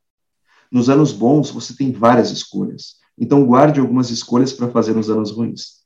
Nos 0.72 0.90
anos 0.90 1.12
bons, 1.12 1.52
você 1.52 1.76
tem 1.76 1.92
várias 1.92 2.32
escolhas. 2.32 2.96
Então, 3.18 3.46
guarde 3.46 3.80
algumas 3.80 4.10
escolhas 4.10 4.54
para 4.54 4.70
fazer 4.70 4.94
nos 4.94 5.10
anos 5.10 5.32
ruins. 5.32 5.82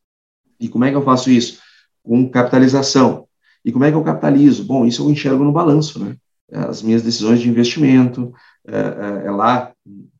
E 0.59 0.69
como 0.69 0.85
é 0.85 0.91
que 0.91 0.95
eu 0.95 1.03
faço 1.03 1.29
isso? 1.29 1.59
Com 2.03 2.29
capitalização. 2.29 3.27
E 3.63 3.71
como 3.71 3.83
é 3.83 3.91
que 3.91 3.97
eu 3.97 4.03
capitalizo? 4.03 4.63
Bom, 4.63 4.85
isso 4.85 5.03
eu 5.03 5.09
enxergo 5.09 5.43
no 5.43 5.51
balanço, 5.51 6.03
né? 6.03 6.15
As 6.51 6.83
minhas 6.83 7.01
decisões 7.01 7.41
de 7.41 7.49
investimento, 7.49 8.31
é, 8.67 8.77
é, 8.77 9.27
é 9.27 9.31
lá, 9.31 9.73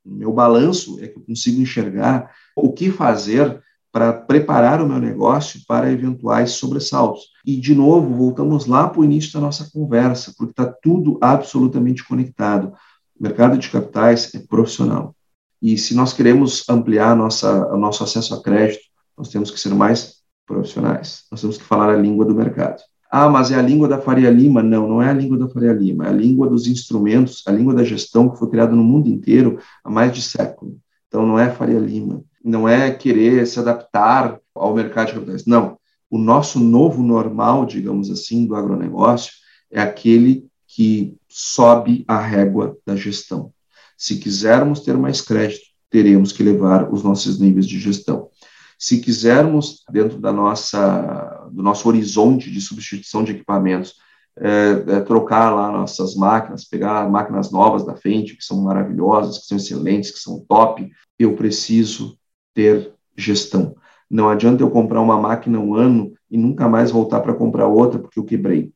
meu 0.04 0.34
balanço 0.34 1.00
é 1.00 1.08
que 1.08 1.18
eu 1.18 1.24
consigo 1.24 1.62
enxergar 1.62 2.32
o 2.56 2.74
que 2.74 2.90
fazer 2.90 3.62
para 3.92 4.12
preparar 4.12 4.82
o 4.82 4.88
meu 4.88 5.00
negócio 5.00 5.62
para 5.68 5.92
eventuais 5.92 6.52
sobressaltos. 6.52 7.28
E, 7.46 7.56
de 7.56 7.74
novo, 7.74 8.14
voltamos 8.14 8.66
lá 8.66 8.90
para 8.90 9.00
o 9.00 9.06
início 9.06 9.32
da 9.32 9.40
nossa 9.40 9.70
conversa, 9.72 10.34
porque 10.38 10.52
está 10.52 10.66
tudo 10.66 11.18
absolutamente 11.22 12.04
conectado. 12.04 12.74
O 13.20 13.24
mercado 13.24 13.58
de 13.58 13.70
capitais 13.70 14.34
é 14.36 14.40
profissional. 14.40 15.16
E 15.62 15.78
se 15.78 15.96
nós 15.96 16.14
queremos 16.14 16.68
ampliar 16.70 17.16
nossa, 17.16 17.74
o 17.74 17.78
nosso 17.78 18.04
acesso 18.04 18.34
a 18.34 18.42
crédito, 18.42 18.84
nós 19.18 19.30
temos 19.30 19.50
que 19.50 19.60
ser 19.60 19.74
mais 19.74 20.16
profissionais. 20.46 21.24
Nós 21.32 21.42
temos 21.42 21.58
que 21.58 21.64
falar 21.64 21.90
a 21.90 21.98
língua 21.98 22.26
do 22.26 22.36
mercado. 22.36 22.82
Ah, 23.10 23.30
mas 23.30 23.52
é 23.52 23.56
a 23.56 23.62
língua 23.62 23.88
da 23.88 24.00
Faria 24.02 24.30
Lima? 24.30 24.62
Não, 24.62 24.88
não 24.88 25.02
é 25.02 25.10
a 25.10 25.14
língua 25.14 25.38
da 25.38 25.48
Faria 25.48 25.72
Lima. 25.72 26.06
É 26.06 26.10
a 26.10 26.14
língua 26.14 26.50
dos 26.50 26.68
instrumentos, 26.68 27.42
a 27.48 27.52
língua 27.52 27.74
da 27.74 27.84
gestão 27.84 28.30
que 28.30 28.38
foi 28.38 28.50
criada 28.50 28.76
no 28.76 28.84
mundo 28.84 29.08
inteiro 29.08 29.58
há 29.84 29.90
mais 29.90 30.12
de 30.12 30.22
século. 30.22 30.78
Então, 31.08 31.26
não 31.26 31.40
é 31.40 31.50
Faria 31.50 31.80
Lima. 31.80 32.22
Não 32.44 32.68
é 32.68 32.92
querer 32.92 33.48
se 33.48 33.60
adaptar 33.60 34.38
ao 34.54 34.76
mercado 34.76 35.08
de 35.08 35.14
capitais. 35.14 35.46
Não. 35.46 35.78
O 36.10 36.18
nosso 36.18 36.60
novo 36.60 37.02
normal, 37.02 37.66
digamos 37.66 38.12
assim, 38.12 38.46
do 38.46 38.56
agronegócio 38.56 39.32
é 39.72 39.82
aquele 39.82 40.46
que 40.76 41.16
sobe 41.30 42.04
a 42.06 42.20
régua 42.20 42.78
da 42.86 42.98
gestão. 42.98 43.54
Se 43.98 44.18
quisermos 44.18 44.82
ter 44.82 44.98
mais 44.98 45.22
crédito, 45.22 45.64
teremos 45.90 46.34
que 46.34 46.44
levar 46.44 46.94
os 46.94 47.02
nossos 47.02 47.40
níveis 47.40 47.66
de 47.66 47.80
gestão. 47.80 48.28
Se 48.78 49.00
quisermos, 49.00 49.86
dentro 49.90 50.20
da 50.20 50.34
nossa, 50.34 51.48
do 51.50 51.64
nosso 51.64 51.88
horizonte 51.88 52.52
de 52.52 52.60
substituição 52.60 53.24
de 53.24 53.32
equipamentos, 53.32 53.94
é, 54.38 54.98
é, 54.98 55.00
trocar 55.00 55.50
lá 55.50 55.72
nossas 55.72 56.14
máquinas, 56.14 56.66
pegar 56.66 57.10
máquinas 57.10 57.50
novas 57.52 57.86
da 57.86 57.96
frente, 57.96 58.36
que 58.36 58.44
são 58.44 58.62
maravilhosas, 58.62 59.38
que 59.38 59.46
são 59.46 59.56
excelentes, 59.56 60.12
que 60.12 60.20
são 60.20 60.44
top, 60.46 60.92
eu 61.18 61.38
preciso 61.38 62.20
ter 62.54 62.94
gestão. 63.16 63.78
Não 64.12 64.28
adianta 64.28 64.62
eu 64.62 64.70
comprar 64.70 65.00
uma 65.00 65.18
máquina 65.18 65.58
um 65.58 65.74
ano 65.74 66.12
e 66.30 66.38
nunca 66.38 66.68
mais 66.68 66.92
voltar 66.92 67.22
para 67.22 67.34
comprar 67.34 67.68
outra 67.68 67.98
porque 67.98 68.20
eu 68.20 68.26
quebrei. 68.26 68.75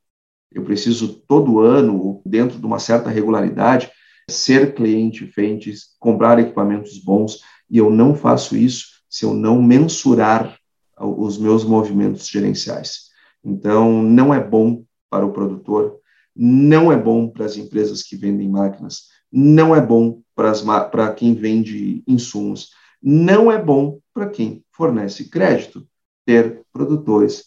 Eu 0.51 0.63
preciso 0.63 1.13
todo 1.27 1.60
ano, 1.60 2.22
dentro 2.25 2.58
de 2.58 2.65
uma 2.65 2.79
certa 2.79 3.10
regularidade, 3.10 3.91
ser 4.29 4.74
cliente 4.74 5.27
frente, 5.27 5.74
comprar 6.00 6.39
equipamentos 6.39 6.98
bons, 6.98 7.41
e 7.70 7.77
eu 7.77 7.89
não 7.89 8.15
faço 8.15 8.56
isso 8.56 9.00
se 9.10 9.25
eu 9.25 9.34
não 9.34 9.62
mensurar 9.62 10.58
os 10.98 11.38
meus 11.38 11.63
movimentos 11.63 12.27
gerenciais. 12.27 13.10
Então, 13.44 14.03
não 14.03 14.34
é 14.34 14.44
bom 14.44 14.84
para 15.10 15.25
o 15.25 15.32
produtor, 15.32 15.98
não 16.36 16.91
é 16.91 16.98
bom 16.98 17.29
para 17.29 17.46
as 17.46 17.58
empresas 17.58 18.03
que 18.03 18.15
vendem 18.15 18.50
máquinas, 18.50 19.08
não 19.32 19.75
é 19.75 19.82
bom 19.82 20.22
para, 20.36 20.50
as, 20.50 20.62
para 20.62 21.13
quem 21.13 21.34
vende 21.34 22.03
insumos, 22.08 22.72
não 23.01 23.51
é 23.51 23.62
bom 23.62 24.00
para 24.13 24.29
quem 24.29 24.63
fornece 24.72 25.29
crédito 25.29 25.88
ter 26.25 26.63
produtores 26.72 27.46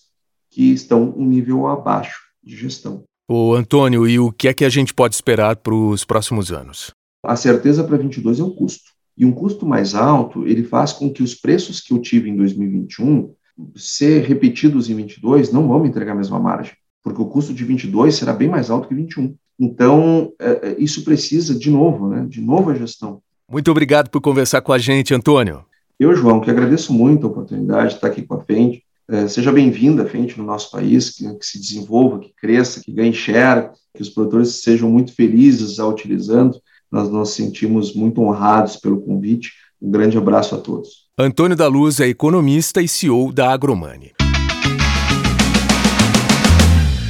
que 0.50 0.72
estão 0.72 1.14
um 1.16 1.24
nível 1.24 1.66
abaixo 1.66 2.31
de 2.42 2.56
gestão. 2.56 3.04
Ô 3.28 3.54
Antônio, 3.54 4.06
e 4.06 4.18
o 4.18 4.32
que 4.32 4.48
é 4.48 4.54
que 4.54 4.64
a 4.64 4.68
gente 4.68 4.92
pode 4.92 5.14
esperar 5.14 5.56
para 5.56 5.74
os 5.74 6.04
próximos 6.04 6.50
anos? 6.50 6.90
A 7.24 7.36
certeza 7.36 7.84
para 7.84 7.96
22 7.96 8.40
é 8.40 8.42
o 8.42 8.50
custo. 8.50 8.92
E 9.16 9.24
um 9.24 9.32
custo 9.32 9.66
mais 9.66 9.94
alto, 9.94 10.46
ele 10.46 10.64
faz 10.64 10.92
com 10.92 11.12
que 11.12 11.22
os 11.22 11.34
preços 11.34 11.80
que 11.80 11.92
eu 11.92 12.00
tive 12.00 12.30
em 12.30 12.36
2021 12.36 13.32
ser 13.76 14.24
repetidos 14.24 14.88
em 14.88 14.94
22 14.94 15.52
não 15.52 15.68
vão 15.68 15.80
me 15.80 15.88
entregar 15.88 16.12
a 16.12 16.16
mesma 16.16 16.40
margem, 16.40 16.74
porque 17.02 17.20
o 17.20 17.26
custo 17.26 17.52
de 17.52 17.64
22 17.64 18.14
será 18.14 18.32
bem 18.32 18.48
mais 18.48 18.70
alto 18.70 18.88
que 18.88 18.94
21. 18.94 19.34
Então, 19.60 20.32
é, 20.40 20.70
é, 20.70 20.76
isso 20.78 21.04
precisa, 21.04 21.54
de 21.54 21.70
novo, 21.70 22.08
né, 22.08 22.26
de 22.28 22.40
novo 22.40 22.70
a 22.70 22.74
gestão. 22.74 23.22
Muito 23.50 23.70
obrigado 23.70 24.08
por 24.08 24.20
conversar 24.20 24.62
com 24.62 24.72
a 24.72 24.78
gente, 24.78 25.14
Antônio. 25.14 25.64
Eu, 26.00 26.16
João, 26.16 26.40
que 26.40 26.50
agradeço 26.50 26.92
muito 26.92 27.26
a 27.26 27.30
oportunidade 27.30 27.90
de 27.90 27.94
estar 27.96 28.08
aqui 28.08 28.22
com 28.22 28.34
a 28.34 28.40
frente. 28.40 28.82
É, 29.10 29.26
seja 29.26 29.50
bem-vinda, 29.50 30.06
frente 30.06 30.38
no 30.38 30.44
nosso 30.44 30.70
país, 30.70 31.10
que, 31.10 31.28
que, 31.34 31.44
se 31.44 31.58
desenvolva, 31.58 32.20
que 32.20 32.32
cresça, 32.40 32.80
que 32.80 32.92
ganhe 32.92 33.12
share, 33.12 33.70
que 33.94 34.02
os 34.02 34.08
produtores 34.08 34.62
sejam 34.62 34.88
muito 34.88 35.12
felizes 35.12 35.78
a 35.80 35.86
utilizando. 35.86 36.60
Nós 36.90 37.10
nos 37.10 37.30
sentimos 37.30 37.94
muito 37.94 38.22
honrados 38.22 38.76
pelo 38.76 39.00
convite. 39.00 39.52
Um 39.80 39.90
grande 39.90 40.16
abraço 40.16 40.54
a 40.54 40.58
todos. 40.58 41.08
Antônio 41.18 41.56
da 41.56 41.66
Luz 41.66 42.00
é 42.00 42.06
economista 42.06 42.80
e 42.80 42.86
CEO 42.88 43.32
da 43.32 43.52
Agromani. 43.52 44.12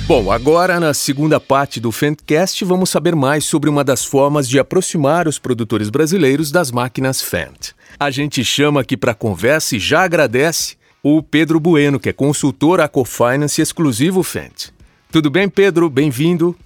Bom, 0.09 0.31
agora 0.33 0.81
na 0.81 0.93
segunda 0.93 1.39
parte 1.39 1.79
do 1.79 1.93
Fentcast 1.93 2.65
vamos 2.65 2.91
saber 2.91 3.15
mais 3.15 3.45
sobre 3.45 3.71
uma 3.71 3.85
das 3.85 4.05
formas 4.05 4.49
de 4.49 4.59
aproximar 4.59 5.29
os 5.29 5.39
produtores 5.39 5.89
brasileiros 5.89 6.51
das 6.51 6.71
máquinas 6.71 7.23
Fendt. 7.23 7.75
A 7.99 8.11
gente 8.11 8.45
chama 8.45 8.81
aqui 8.81 8.97
para 8.97 9.15
conversa 9.15 9.77
e 9.77 9.79
já 9.79 10.03
agradece 10.03 10.77
o 11.03 11.21
Pedro 11.23 11.59
Bueno, 11.59 11.99
que 11.99 12.09
é 12.09 12.13
consultor 12.13 12.81
Acofinance 12.81 13.61
exclusivo 13.61 14.23
Fent. 14.23 14.69
Tudo 15.11 15.31
bem, 15.31 15.49
Pedro? 15.49 15.91
Bem-vindo. 15.91 16.57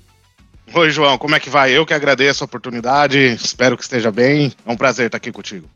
Oi, 0.74 0.90
João, 0.90 1.16
como 1.16 1.34
é 1.34 1.40
que 1.40 1.48
vai? 1.48 1.72
Eu 1.72 1.86
que 1.86 1.94
agradeço 1.94 2.44
a 2.44 2.46
oportunidade, 2.46 3.18
espero 3.18 3.76
que 3.76 3.82
esteja 3.82 4.12
bem. 4.12 4.52
É 4.66 4.70
um 4.70 4.76
prazer 4.76 5.06
estar 5.06 5.16
aqui 5.16 5.32
contigo. 5.32 5.68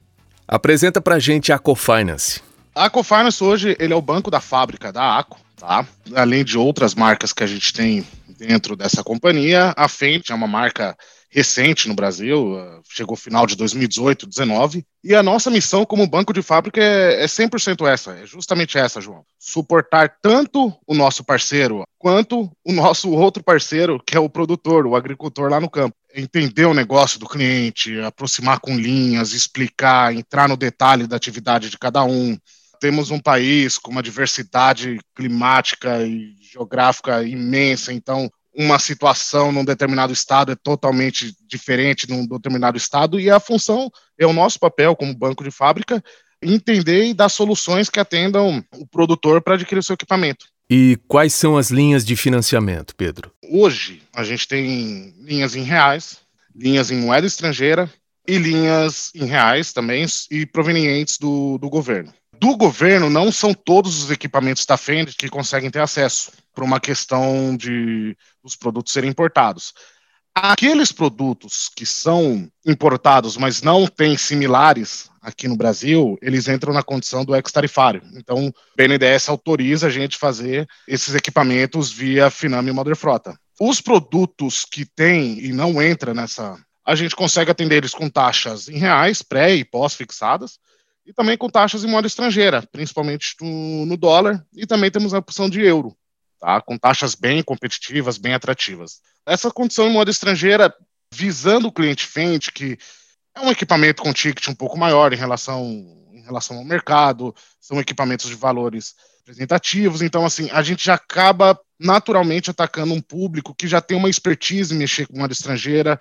Apresenta 0.46 1.00
pra 1.00 1.18
gente 1.18 1.52
a 1.52 1.56
Acofinance. 1.56 2.42
A 2.74 2.84
Acofinance 2.86 3.42
hoje 3.42 3.76
ele 3.78 3.92
é 3.92 3.96
o 3.96 4.02
banco 4.02 4.30
da 4.30 4.40
fábrica 4.40 4.92
da 4.92 5.18
Aco. 5.18 5.40
tá? 5.56 5.86
Além 6.14 6.44
de 6.44 6.58
outras 6.58 6.94
marcas 6.94 7.32
que 7.32 7.42
a 7.42 7.46
gente 7.46 7.72
tem 7.72 8.06
dentro 8.38 8.76
dessa 8.76 9.02
companhia, 9.02 9.72
a 9.76 9.88
Fendt 9.88 10.32
é 10.32 10.34
uma 10.34 10.46
marca 10.46 10.96
recente 11.30 11.88
no 11.88 11.94
Brasil, 11.94 12.54
uh, 12.54 12.82
chegou 12.90 13.16
final 13.16 13.46
de 13.46 13.54
2018, 13.54 14.26
2019, 14.26 14.84
e 15.02 15.14
a 15.14 15.22
nossa 15.22 15.50
missão 15.50 15.86
como 15.86 16.06
banco 16.06 16.32
de 16.32 16.42
fábrica 16.42 16.80
é, 16.80 17.22
é 17.22 17.26
100% 17.26 17.86
essa, 17.86 18.12
é 18.12 18.26
justamente 18.26 18.76
essa, 18.76 19.00
João. 19.00 19.24
Suportar 19.38 20.16
tanto 20.20 20.74
o 20.86 20.94
nosso 20.94 21.24
parceiro 21.24 21.84
quanto 21.98 22.50
o 22.64 22.72
nosso 22.72 23.10
outro 23.10 23.42
parceiro, 23.42 24.02
que 24.04 24.16
é 24.16 24.20
o 24.20 24.28
produtor, 24.28 24.86
o 24.86 24.96
agricultor 24.96 25.50
lá 25.50 25.60
no 25.60 25.70
campo. 25.70 25.94
Entender 26.14 26.64
o 26.64 26.74
negócio 26.74 27.20
do 27.20 27.28
cliente, 27.28 28.00
aproximar 28.00 28.58
com 28.58 28.76
linhas, 28.76 29.32
explicar, 29.32 30.12
entrar 30.12 30.48
no 30.48 30.56
detalhe 30.56 31.06
da 31.06 31.16
atividade 31.16 31.70
de 31.70 31.78
cada 31.78 32.02
um. 32.02 32.36
Temos 32.80 33.10
um 33.10 33.20
país 33.20 33.78
com 33.78 33.90
uma 33.90 34.02
diversidade 34.02 34.98
climática 35.14 36.02
e 36.02 36.34
geográfica 36.40 37.22
imensa, 37.22 37.92
então 37.92 38.30
uma 38.60 38.78
situação 38.78 39.50
num 39.50 39.64
determinado 39.64 40.12
estado 40.12 40.52
é 40.52 40.54
totalmente 40.54 41.34
diferente 41.48 42.08
num 42.08 42.26
determinado 42.26 42.76
estado, 42.76 43.18
e 43.18 43.30
a 43.30 43.40
função 43.40 43.90
é 44.18 44.26
o 44.26 44.34
nosso 44.34 44.60
papel 44.60 44.94
como 44.94 45.16
banco 45.16 45.42
de 45.42 45.50
fábrica 45.50 46.04
entender 46.42 47.06
e 47.06 47.14
dar 47.14 47.30
soluções 47.30 47.88
que 47.88 47.98
atendam 47.98 48.62
o 48.74 48.86
produtor 48.86 49.40
para 49.40 49.54
adquirir 49.54 49.80
o 49.80 49.82
seu 49.82 49.94
equipamento. 49.94 50.46
E 50.70 50.98
quais 51.08 51.32
são 51.32 51.56
as 51.56 51.70
linhas 51.70 52.04
de 52.04 52.14
financiamento, 52.16 52.94
Pedro? 52.94 53.32
Hoje 53.50 54.02
a 54.14 54.22
gente 54.24 54.46
tem 54.46 55.14
linhas 55.18 55.56
em 55.56 55.62
reais, 55.62 56.18
linhas 56.54 56.90
em 56.90 56.96
moeda 56.98 57.26
estrangeira 57.26 57.90
e 58.28 58.36
linhas 58.36 59.10
em 59.14 59.24
reais 59.24 59.72
também 59.72 60.06
e 60.30 60.46
provenientes 60.46 61.18
do, 61.18 61.58
do 61.58 61.68
governo 61.68 62.12
do 62.40 62.56
governo, 62.56 63.10
não 63.10 63.30
são 63.30 63.52
todos 63.52 64.02
os 64.02 64.10
equipamentos 64.10 64.64
da 64.64 64.78
Fendt 64.78 65.14
que 65.14 65.28
conseguem 65.28 65.70
ter 65.70 65.80
acesso, 65.80 66.32
por 66.60 66.64
uma 66.64 66.78
questão 66.78 67.56
de 67.56 68.14
os 68.42 68.54
produtos 68.54 68.92
serem 68.92 69.08
importados. 69.08 69.72
Aqueles 70.34 70.92
produtos 70.92 71.70
que 71.74 71.86
são 71.86 72.46
importados, 72.66 73.38
mas 73.38 73.62
não 73.62 73.86
têm 73.86 74.14
similares 74.14 75.08
aqui 75.22 75.48
no 75.48 75.56
Brasil, 75.56 76.18
eles 76.20 76.48
entram 76.48 76.74
na 76.74 76.82
condição 76.82 77.24
do 77.24 77.34
ex-tarifário. 77.34 78.02
Então, 78.14 78.48
o 78.48 78.52
BNDES 78.76 79.30
autoriza 79.30 79.86
a 79.86 79.90
gente 79.90 80.18
fazer 80.18 80.68
esses 80.86 81.14
equipamentos 81.14 81.90
via 81.90 82.30
Finame 82.30 82.70
Mother 82.72 82.94
Frota. 82.94 83.34
Os 83.58 83.80
produtos 83.80 84.66
que 84.70 84.84
têm 84.84 85.42
e 85.42 85.50
não 85.52 85.80
entra 85.80 86.12
nessa, 86.12 86.58
a 86.86 86.94
gente 86.94 87.16
consegue 87.16 87.50
atender 87.50 87.76
eles 87.76 87.94
com 87.94 88.10
taxas 88.10 88.68
em 88.68 88.76
reais, 88.76 89.22
pré 89.22 89.54
e 89.54 89.64
pós 89.64 89.94
fixadas, 89.94 90.58
e 91.06 91.12
também 91.12 91.38
com 91.38 91.48
taxas 91.48 91.84
em 91.84 91.88
moeda 91.88 92.06
estrangeira, 92.06 92.62
principalmente 92.70 93.34
no, 93.40 93.86
no 93.86 93.96
dólar, 93.96 94.44
e 94.54 94.66
também 94.66 94.90
temos 94.90 95.14
a 95.14 95.18
opção 95.18 95.48
de 95.48 95.60
euro, 95.60 95.96
tá? 96.40 96.60
com 96.60 96.78
taxas 96.78 97.14
bem 97.14 97.42
competitivas, 97.42 98.18
bem 98.18 98.34
atrativas. 98.34 99.00
Essa 99.26 99.50
condição 99.50 99.86
em 99.86 99.92
moeda 99.92 100.10
estrangeira, 100.10 100.74
visando 101.12 101.68
o 101.68 101.72
cliente 101.72 102.06
Fendt, 102.06 102.50
que 102.50 102.78
é 103.34 103.40
um 103.40 103.50
equipamento 103.50 104.02
com 104.02 104.12
ticket 104.12 104.48
um 104.48 104.54
pouco 104.54 104.78
maior 104.78 105.12
em 105.12 105.16
relação, 105.16 105.62
em 106.12 106.22
relação 106.22 106.56
ao 106.56 106.64
mercado, 106.64 107.34
são 107.60 107.78
equipamentos 107.78 108.28
de 108.28 108.34
valores 108.34 108.94
representativos, 109.18 110.02
então 110.02 110.24
assim, 110.24 110.50
a 110.50 110.62
gente 110.62 110.84
já 110.84 110.94
acaba 110.94 111.58
naturalmente 111.78 112.50
atacando 112.50 112.92
um 112.92 113.00
público 113.00 113.54
que 113.54 113.68
já 113.68 113.80
tem 113.80 113.96
uma 113.96 114.10
expertise 114.10 114.74
em 114.74 114.78
mexer 114.78 115.06
com 115.06 115.18
moeda 115.18 115.32
estrangeira, 115.32 116.00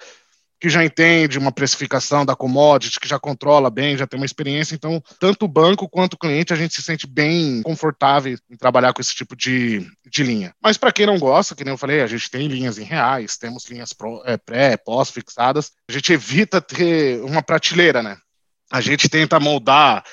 que 0.60 0.70
já 0.70 0.84
entende 0.84 1.40
uma 1.40 1.52
precificação 1.52 2.26
da 2.26 2.36
commodity, 2.36 3.00
que 3.00 3.08
já 3.08 3.18
controla 3.18 3.70
bem, 3.70 3.98
já 3.98 4.06
tem 4.06 4.20
uma 4.20 4.26
experiência. 4.26 4.76
Então, 4.76 5.02
tanto 5.20 5.46
o 5.46 5.48
banco 5.48 5.88
quanto 5.88 6.14
o 6.14 6.18
cliente, 6.18 6.52
a 6.52 6.56
gente 6.56 6.76
se 6.76 6.82
sente 6.82 7.08
bem 7.08 7.62
confortável 7.62 8.38
em 8.50 8.58
trabalhar 8.58 8.94
com 8.94 9.02
esse 9.02 9.16
tipo 9.16 9.36
de, 9.36 9.90
de 10.06 10.24
linha. 10.24 10.54
Mas 10.62 10.78
para 10.78 10.92
quem 10.92 11.06
não 11.06 11.18
gosta, 11.18 11.56
que 11.56 11.64
nem 11.64 11.74
eu 11.74 11.78
falei, 11.78 12.02
a 12.02 12.08
gente 12.08 12.30
tem 12.30 12.48
linhas 12.48 12.78
em 12.78 12.84
reais, 12.84 13.38
temos 13.38 13.66
linhas 13.70 13.94
pro, 13.94 14.22
é, 14.26 14.38
pré, 14.38 14.76
pós 14.76 15.10
fixadas. 15.10 15.72
A 15.90 15.94
gente 15.94 16.12
evita 16.12 16.60
ter 16.60 17.22
uma 17.22 17.42
prateleira, 17.42 18.04
né? 18.04 18.18
A 18.72 18.82
gente 18.82 19.10
tenta 19.10 19.40
moldar 19.40 20.04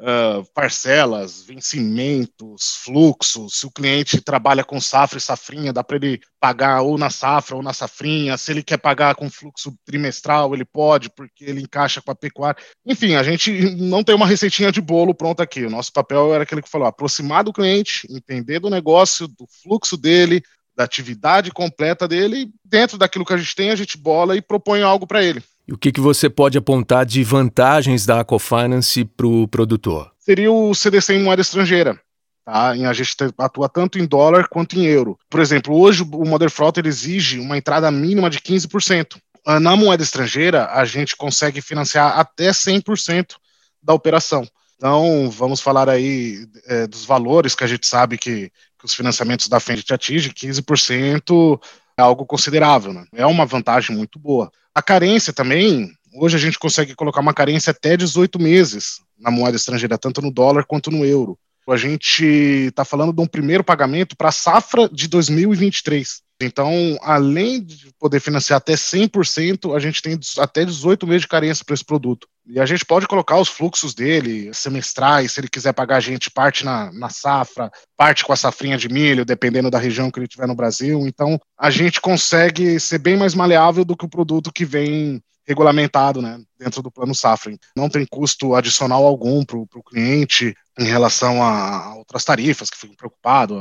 uh, 0.00 0.44
parcelas, 0.54 1.42
vencimentos, 1.42 2.80
fluxos. 2.82 3.60
Se 3.60 3.66
o 3.66 3.70
cliente 3.70 4.20
trabalha 4.20 4.64
com 4.64 4.80
safra 4.80 5.18
e 5.18 5.20
safrinha, 5.20 5.72
dá 5.72 5.84
para 5.84 5.96
ele 5.96 6.20
pagar 6.40 6.82
ou 6.82 6.96
na 6.96 7.10
safra 7.10 7.56
ou 7.56 7.62
na 7.62 7.72
safrinha. 7.72 8.36
Se 8.36 8.50
ele 8.50 8.62
quer 8.62 8.78
pagar 8.78 9.14
com 9.14 9.30
fluxo 9.30 9.76
trimestral, 9.84 10.54
ele 10.54 10.64
pode, 10.64 11.10
porque 11.10 11.44
ele 11.44 11.62
encaixa 11.62 12.00
com 12.00 12.10
a 12.10 12.14
pecuária. 12.14 12.60
Enfim, 12.84 13.14
a 13.14 13.22
gente 13.22 13.50
não 13.76 14.02
tem 14.02 14.14
uma 14.14 14.26
receitinha 14.26 14.72
de 14.72 14.80
bolo 14.80 15.14
pronta 15.14 15.42
aqui. 15.42 15.64
O 15.64 15.70
nosso 15.70 15.92
papel 15.92 16.34
era 16.34 16.44
aquele 16.44 16.62
que 16.62 16.70
falou: 16.70 16.88
aproximar 16.88 17.44
do 17.44 17.52
cliente, 17.52 18.06
entender 18.10 18.58
do 18.60 18.70
negócio, 18.70 19.28
do 19.28 19.46
fluxo 19.62 19.96
dele, 19.96 20.42
da 20.74 20.84
atividade 20.84 21.50
completa 21.50 22.08
dele, 22.08 22.50
dentro 22.64 22.96
daquilo 22.96 23.24
que 23.24 23.34
a 23.34 23.36
gente 23.36 23.54
tem, 23.54 23.70
a 23.70 23.76
gente 23.76 23.98
bola 23.98 24.36
e 24.36 24.40
propõe 24.40 24.82
algo 24.82 25.06
para 25.06 25.22
ele. 25.22 25.42
E 25.70 25.72
o 25.72 25.78
que, 25.78 25.92
que 25.92 26.00
você 26.00 26.28
pode 26.28 26.58
apontar 26.58 27.06
de 27.06 27.22
vantagens 27.22 28.04
da 28.04 28.18
Aquafinance 28.18 29.04
para 29.04 29.28
o 29.28 29.46
produtor? 29.46 30.10
Seria 30.18 30.50
o 30.50 30.74
CDC 30.74 31.14
em 31.14 31.22
moeda 31.22 31.40
estrangeira. 31.40 31.96
Tá? 32.44 32.70
A 32.70 32.92
gente 32.92 33.14
atua 33.38 33.68
tanto 33.68 33.96
em 33.96 34.04
dólar 34.04 34.48
quanto 34.48 34.76
em 34.76 34.84
euro. 34.84 35.16
Por 35.30 35.38
exemplo, 35.38 35.78
hoje 35.78 36.02
o 36.02 36.24
Mother 36.24 36.50
Frota 36.50 36.82
exige 36.84 37.38
uma 37.38 37.56
entrada 37.56 37.88
mínima 37.88 38.28
de 38.28 38.40
15%. 38.40 39.16
Ah, 39.46 39.60
na 39.60 39.76
moeda 39.76 40.02
estrangeira, 40.02 40.66
a 40.72 40.84
gente 40.84 41.14
consegue 41.14 41.62
financiar 41.62 42.18
até 42.18 42.50
100% 42.50 43.36
da 43.80 43.94
operação. 43.94 44.44
Então, 44.74 45.30
vamos 45.30 45.60
falar 45.60 45.88
aí 45.88 46.48
é, 46.66 46.88
dos 46.88 47.04
valores 47.04 47.54
que 47.54 47.62
a 47.62 47.68
gente 47.68 47.86
sabe 47.86 48.18
que, 48.18 48.50
que 48.76 48.84
os 48.84 48.92
financiamentos 48.92 49.46
da 49.46 49.60
Fendt 49.60 49.94
atingem, 49.94 50.32
15% 50.32 51.60
é 52.00 52.02
algo 52.02 52.26
considerável, 52.26 52.92
né? 52.92 53.04
É 53.14 53.26
uma 53.26 53.46
vantagem 53.46 53.96
muito 53.96 54.18
boa. 54.18 54.50
A 54.74 54.82
carência 54.82 55.32
também, 55.32 55.92
hoje 56.14 56.36
a 56.36 56.40
gente 56.40 56.58
consegue 56.58 56.94
colocar 56.94 57.20
uma 57.20 57.34
carência 57.34 57.70
até 57.70 57.96
18 57.96 58.40
meses 58.40 59.00
na 59.18 59.30
moeda 59.30 59.56
estrangeira, 59.56 59.98
tanto 59.98 60.22
no 60.22 60.32
dólar 60.32 60.64
quanto 60.64 60.90
no 60.90 61.04
euro. 61.04 61.38
A 61.68 61.76
gente 61.76 62.24
está 62.24 62.84
falando 62.84 63.12
de 63.12 63.20
um 63.20 63.26
primeiro 63.26 63.62
pagamento 63.62 64.16
para 64.16 64.30
a 64.30 64.32
safra 64.32 64.88
de 64.88 65.06
2023. 65.08 66.22
Então, 66.42 66.98
além 67.02 67.62
de 67.62 67.92
poder 67.98 68.18
financiar 68.18 68.56
até 68.56 68.72
100%, 68.72 69.76
a 69.76 69.78
gente 69.78 70.00
tem 70.00 70.18
até 70.38 70.64
18 70.64 71.06
meses 71.06 71.22
de 71.22 71.28
carência 71.28 71.64
para 71.64 71.74
esse 71.74 71.84
produto. 71.84 72.26
E 72.46 72.58
a 72.58 72.64
gente 72.64 72.84
pode 72.84 73.06
colocar 73.06 73.38
os 73.38 73.48
fluxos 73.48 73.94
dele, 73.94 74.52
semestrais, 74.54 75.32
se 75.32 75.40
ele 75.40 75.48
quiser 75.48 75.72
pagar 75.74 75.96
a 75.96 76.00
gente 76.00 76.30
parte 76.30 76.64
na, 76.64 76.90
na 76.92 77.10
safra, 77.10 77.70
parte 77.96 78.24
com 78.24 78.32
a 78.32 78.36
safrinha 78.36 78.78
de 78.78 78.88
milho, 78.88 79.24
dependendo 79.24 79.70
da 79.70 79.78
região 79.78 80.10
que 80.10 80.18
ele 80.18 80.26
tiver 80.26 80.48
no 80.48 80.54
Brasil. 80.54 81.06
Então, 81.06 81.38
a 81.58 81.70
gente 81.70 82.00
consegue 82.00 82.80
ser 82.80 82.98
bem 82.98 83.16
mais 83.16 83.34
maleável 83.34 83.84
do 83.84 83.96
que 83.96 84.06
o 84.06 84.10
produto 84.10 84.50
que 84.50 84.64
vem 84.64 85.22
regulamentado 85.46 86.22
né, 86.22 86.40
dentro 86.58 86.80
do 86.80 86.90
plano 86.90 87.14
safra. 87.14 87.52
Não 87.76 87.88
tem 87.88 88.06
custo 88.06 88.54
adicional 88.54 89.04
algum 89.04 89.44
para 89.44 89.58
o 89.58 89.82
cliente 89.84 90.54
em 90.80 90.84
relação 90.84 91.42
a 91.42 91.94
outras 91.96 92.24
tarifas 92.24 92.70
que 92.70 92.78
ficam 92.78 92.96
preocupados, 92.96 93.58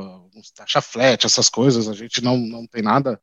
taxa 0.55 0.81
flat, 0.81 1.25
essas 1.25 1.49
coisas, 1.49 1.87
a 1.87 1.93
gente 1.93 2.23
não, 2.23 2.37
não 2.37 2.65
tem 2.65 2.81
nada 2.81 3.19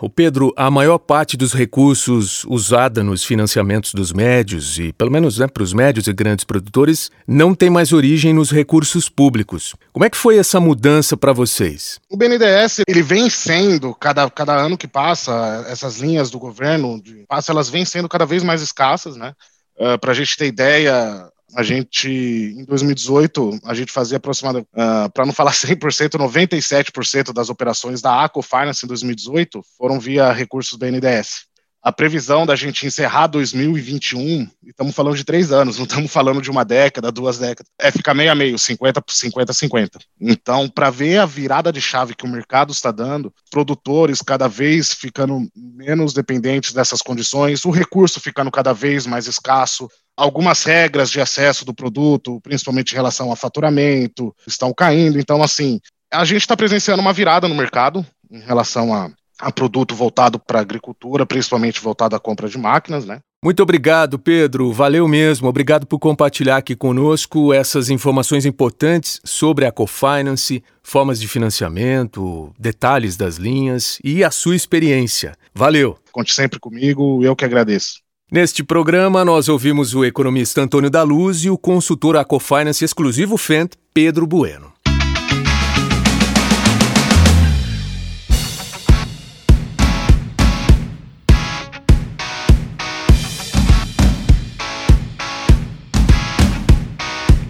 o 0.00 0.08
Pedro, 0.08 0.52
a 0.56 0.70
maior 0.70 0.98
parte 0.98 1.36
dos 1.36 1.52
recursos 1.52 2.44
usada 2.44 3.02
nos 3.02 3.24
financiamentos 3.24 3.92
dos 3.92 4.12
médios, 4.12 4.78
e 4.78 4.92
pelo 4.92 5.10
menos 5.10 5.38
né, 5.38 5.48
para 5.48 5.62
os 5.62 5.72
médios 5.72 6.06
e 6.06 6.12
grandes 6.12 6.44
produtores, 6.44 7.10
não 7.26 7.54
tem 7.54 7.68
mais 7.68 7.92
origem 7.92 8.32
nos 8.32 8.50
recursos 8.50 9.08
públicos. 9.08 9.74
Como 9.92 10.04
é 10.04 10.10
que 10.10 10.16
foi 10.16 10.38
essa 10.38 10.60
mudança 10.60 11.16
para 11.16 11.32
vocês? 11.32 11.98
O 12.08 12.16
BNDES 12.16 12.82
ele 12.86 13.02
vem 13.02 13.28
sendo, 13.28 13.94
cada, 13.94 14.30
cada 14.30 14.54
ano 14.54 14.78
que 14.78 14.86
passa, 14.86 15.64
essas 15.68 15.98
linhas 15.98 16.30
do 16.30 16.38
governo, 16.38 17.00
de, 17.02 17.24
passa, 17.26 17.50
elas 17.50 17.68
vêm 17.68 17.84
sendo 17.84 18.08
cada 18.08 18.26
vez 18.26 18.44
mais 18.44 18.62
escassas, 18.62 19.16
né? 19.16 19.32
Uh, 19.76 19.98
para 19.98 20.12
a 20.12 20.14
gente 20.14 20.36
ter 20.36 20.46
ideia, 20.46 21.28
a 21.58 21.62
gente, 21.64 22.08
em 22.08 22.64
2018, 22.64 23.58
a 23.64 23.74
gente 23.74 23.90
fazia 23.90 24.16
aproximadamente, 24.16 24.68
uh, 24.74 25.10
para 25.12 25.26
não 25.26 25.32
falar 25.32 25.50
100%, 25.58 26.10
97% 26.12 27.32
das 27.32 27.50
operações 27.50 28.00
da 28.00 28.22
Aco 28.22 28.40
Finance 28.42 28.84
em 28.84 28.88
2018 28.88 29.60
foram 29.76 29.98
via 29.98 30.30
recursos 30.30 30.78
BNDES 30.78 31.47
a 31.88 31.92
previsão 31.92 32.44
da 32.44 32.54
gente 32.54 32.86
encerrar 32.86 33.28
2021, 33.28 34.42
e 34.62 34.68
estamos 34.68 34.94
falando 34.94 35.16
de 35.16 35.24
três 35.24 35.50
anos, 35.50 35.78
não 35.78 35.86
estamos 35.86 36.12
falando 36.12 36.42
de 36.42 36.50
uma 36.50 36.62
década, 36.62 37.10
duas 37.10 37.38
décadas, 37.38 37.72
é 37.80 37.90
ficar 37.90 38.12
meio 38.12 38.30
a 38.30 38.34
meio, 38.34 38.58
50 38.58 39.00
por 39.00 39.10
50, 39.10 39.54
50. 39.54 39.98
Então, 40.20 40.68
para 40.68 40.90
ver 40.90 41.16
a 41.16 41.24
virada 41.24 41.72
de 41.72 41.80
chave 41.80 42.14
que 42.14 42.26
o 42.26 42.28
mercado 42.28 42.72
está 42.72 42.90
dando, 42.92 43.32
produtores 43.50 44.20
cada 44.20 44.46
vez 44.46 44.92
ficando 44.92 45.48
menos 45.56 46.12
dependentes 46.12 46.74
dessas 46.74 47.00
condições, 47.00 47.64
o 47.64 47.70
recurso 47.70 48.20
ficando 48.20 48.50
cada 48.50 48.74
vez 48.74 49.06
mais 49.06 49.26
escasso, 49.26 49.88
algumas 50.14 50.64
regras 50.64 51.10
de 51.10 51.22
acesso 51.22 51.64
do 51.64 51.72
produto, 51.72 52.38
principalmente 52.42 52.92
em 52.92 52.96
relação 52.96 53.32
a 53.32 53.36
faturamento, 53.36 54.36
estão 54.46 54.74
caindo. 54.74 55.18
Então, 55.18 55.42
assim, 55.42 55.80
a 56.12 56.26
gente 56.26 56.42
está 56.42 56.54
presenciando 56.54 57.00
uma 57.00 57.14
virada 57.14 57.48
no 57.48 57.54
mercado 57.54 58.04
em 58.30 58.40
relação 58.40 58.92
a 58.92 59.10
a 59.38 59.52
produto 59.52 59.94
voltado 59.94 60.38
para 60.38 60.58
a 60.58 60.62
agricultura, 60.62 61.24
principalmente 61.24 61.80
voltado 61.80 62.16
à 62.16 62.20
compra 62.20 62.48
de 62.48 62.58
máquinas, 62.58 63.04
né? 63.04 63.20
Muito 63.42 63.62
obrigado, 63.62 64.18
Pedro. 64.18 64.72
Valeu 64.72 65.06
mesmo. 65.06 65.46
Obrigado 65.46 65.86
por 65.86 66.00
compartilhar 66.00 66.56
aqui 66.56 66.74
conosco 66.74 67.52
essas 67.52 67.88
informações 67.88 68.44
importantes 68.44 69.20
sobre 69.24 69.64
a 69.64 69.70
Cofinance. 69.70 70.62
formas 70.82 71.20
de 71.20 71.28
financiamento, 71.28 72.52
detalhes 72.58 73.16
das 73.16 73.36
linhas 73.36 73.98
e 74.02 74.24
a 74.24 74.30
sua 74.30 74.56
experiência. 74.56 75.36
Valeu! 75.54 75.96
Conte 76.10 76.34
sempre 76.34 76.58
comigo, 76.58 77.22
eu 77.22 77.36
que 77.36 77.44
agradeço. 77.44 78.00
Neste 78.30 78.64
programa, 78.64 79.24
nós 79.24 79.48
ouvimos 79.48 79.94
o 79.94 80.04
economista 80.04 80.60
Antônio 80.60 80.90
da 80.90 81.02
Luz 81.02 81.44
e 81.44 81.50
o 81.50 81.56
consultor 81.56 82.16
Acofinance 82.16 82.84
exclusivo 82.84 83.36
Fent, 83.36 83.72
Pedro 83.94 84.26
Bueno. 84.26 84.72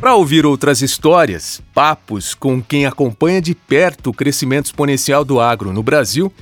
Para 0.09 0.17
ouvir 0.17 0.47
outras 0.47 0.81
histórias, 0.81 1.61
papos 1.75 2.33
com 2.33 2.63
quem 2.63 2.87
acompanha 2.87 3.43
de 3.43 3.55
perto 3.55 4.09
o 4.09 4.15
crescimento 4.15 4.65
exponencial 4.65 5.23
do 5.23 5.39
agro 5.39 5.71
no 5.71 5.83
Brasil, 5.83 6.33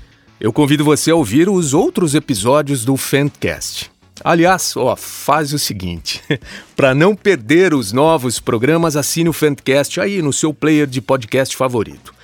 eu 0.41 0.53
convido 0.53 0.85
você 0.85 1.11
a 1.11 1.17
ouvir 1.17 1.49
os 1.49 1.75
outros 1.75 2.15
episódios 2.15 2.85
do 2.85 2.97
Fentcast. 2.97 3.91
Aliás, 4.23 4.77
ó, 4.77 4.95
faz 4.95 5.53
o 5.53 5.59
seguinte: 5.59 6.23
para 6.77 6.95
não 6.95 7.17
perder 7.17 7.75
os 7.75 7.91
novos 7.91 8.39
programas, 8.39 8.95
assine 8.95 9.29
o 9.29 9.33
Fentcast 9.33 10.01
aí 10.01 10.23
no 10.23 10.33
seu 10.33 10.55
player 10.55 10.87
de 10.87 11.01
podcast 11.01 11.57
favorito. 11.57 12.15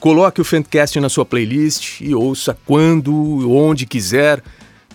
Coloque 0.00 0.40
o 0.40 0.44
Fentcast 0.44 0.98
na 0.98 1.08
sua 1.08 1.24
playlist 1.24 2.00
e 2.00 2.16
ouça 2.16 2.58
quando, 2.66 3.48
onde 3.48 3.86
quiser 3.86 4.42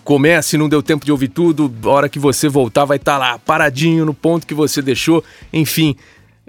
comece, 0.06 0.58
não 0.58 0.70
deu 0.70 0.84
tempo 0.84 1.04
de 1.04 1.12
ouvir 1.12 1.30
tudo, 1.30 1.74
a 1.84 1.90
hora 1.90 2.08
que 2.08 2.20
você 2.20 2.48
voltar 2.48 2.86
vai 2.86 2.98
estar 2.98 3.14
tá 3.14 3.18
lá, 3.18 3.40
paradinho 3.40 4.06
no 4.06 4.14
ponto 4.14 4.48
que 4.48 4.54
você 4.54 4.82
deixou. 4.82 5.24
Enfim, 5.52 5.96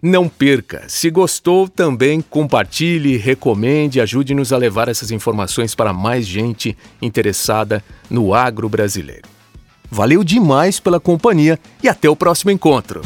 não 0.03 0.29
perca. 0.29 0.85
Se 0.87 1.11
gostou, 1.11 1.67
também 1.67 2.21
compartilhe, 2.21 3.17
recomende, 3.17 4.01
ajude-nos 4.01 4.53
a 4.53 4.59
levar 4.59 4.89
essas 4.89 5.11
informações 5.11 5.75
para 5.75 5.93
mais 5.93 6.27
gente 6.27 6.77
interessada 7.01 7.83
no 8.11 8.35
agro 8.35 8.69
brasileiro. 8.69 9.27
Valeu 9.91 10.23
demais 10.23 10.79
pela 10.79 11.01
companhia 11.01 11.59
e 11.83 11.89
até 11.89 12.11
o 12.11 12.17
próximo 12.17 12.51
encontro. 12.51 13.01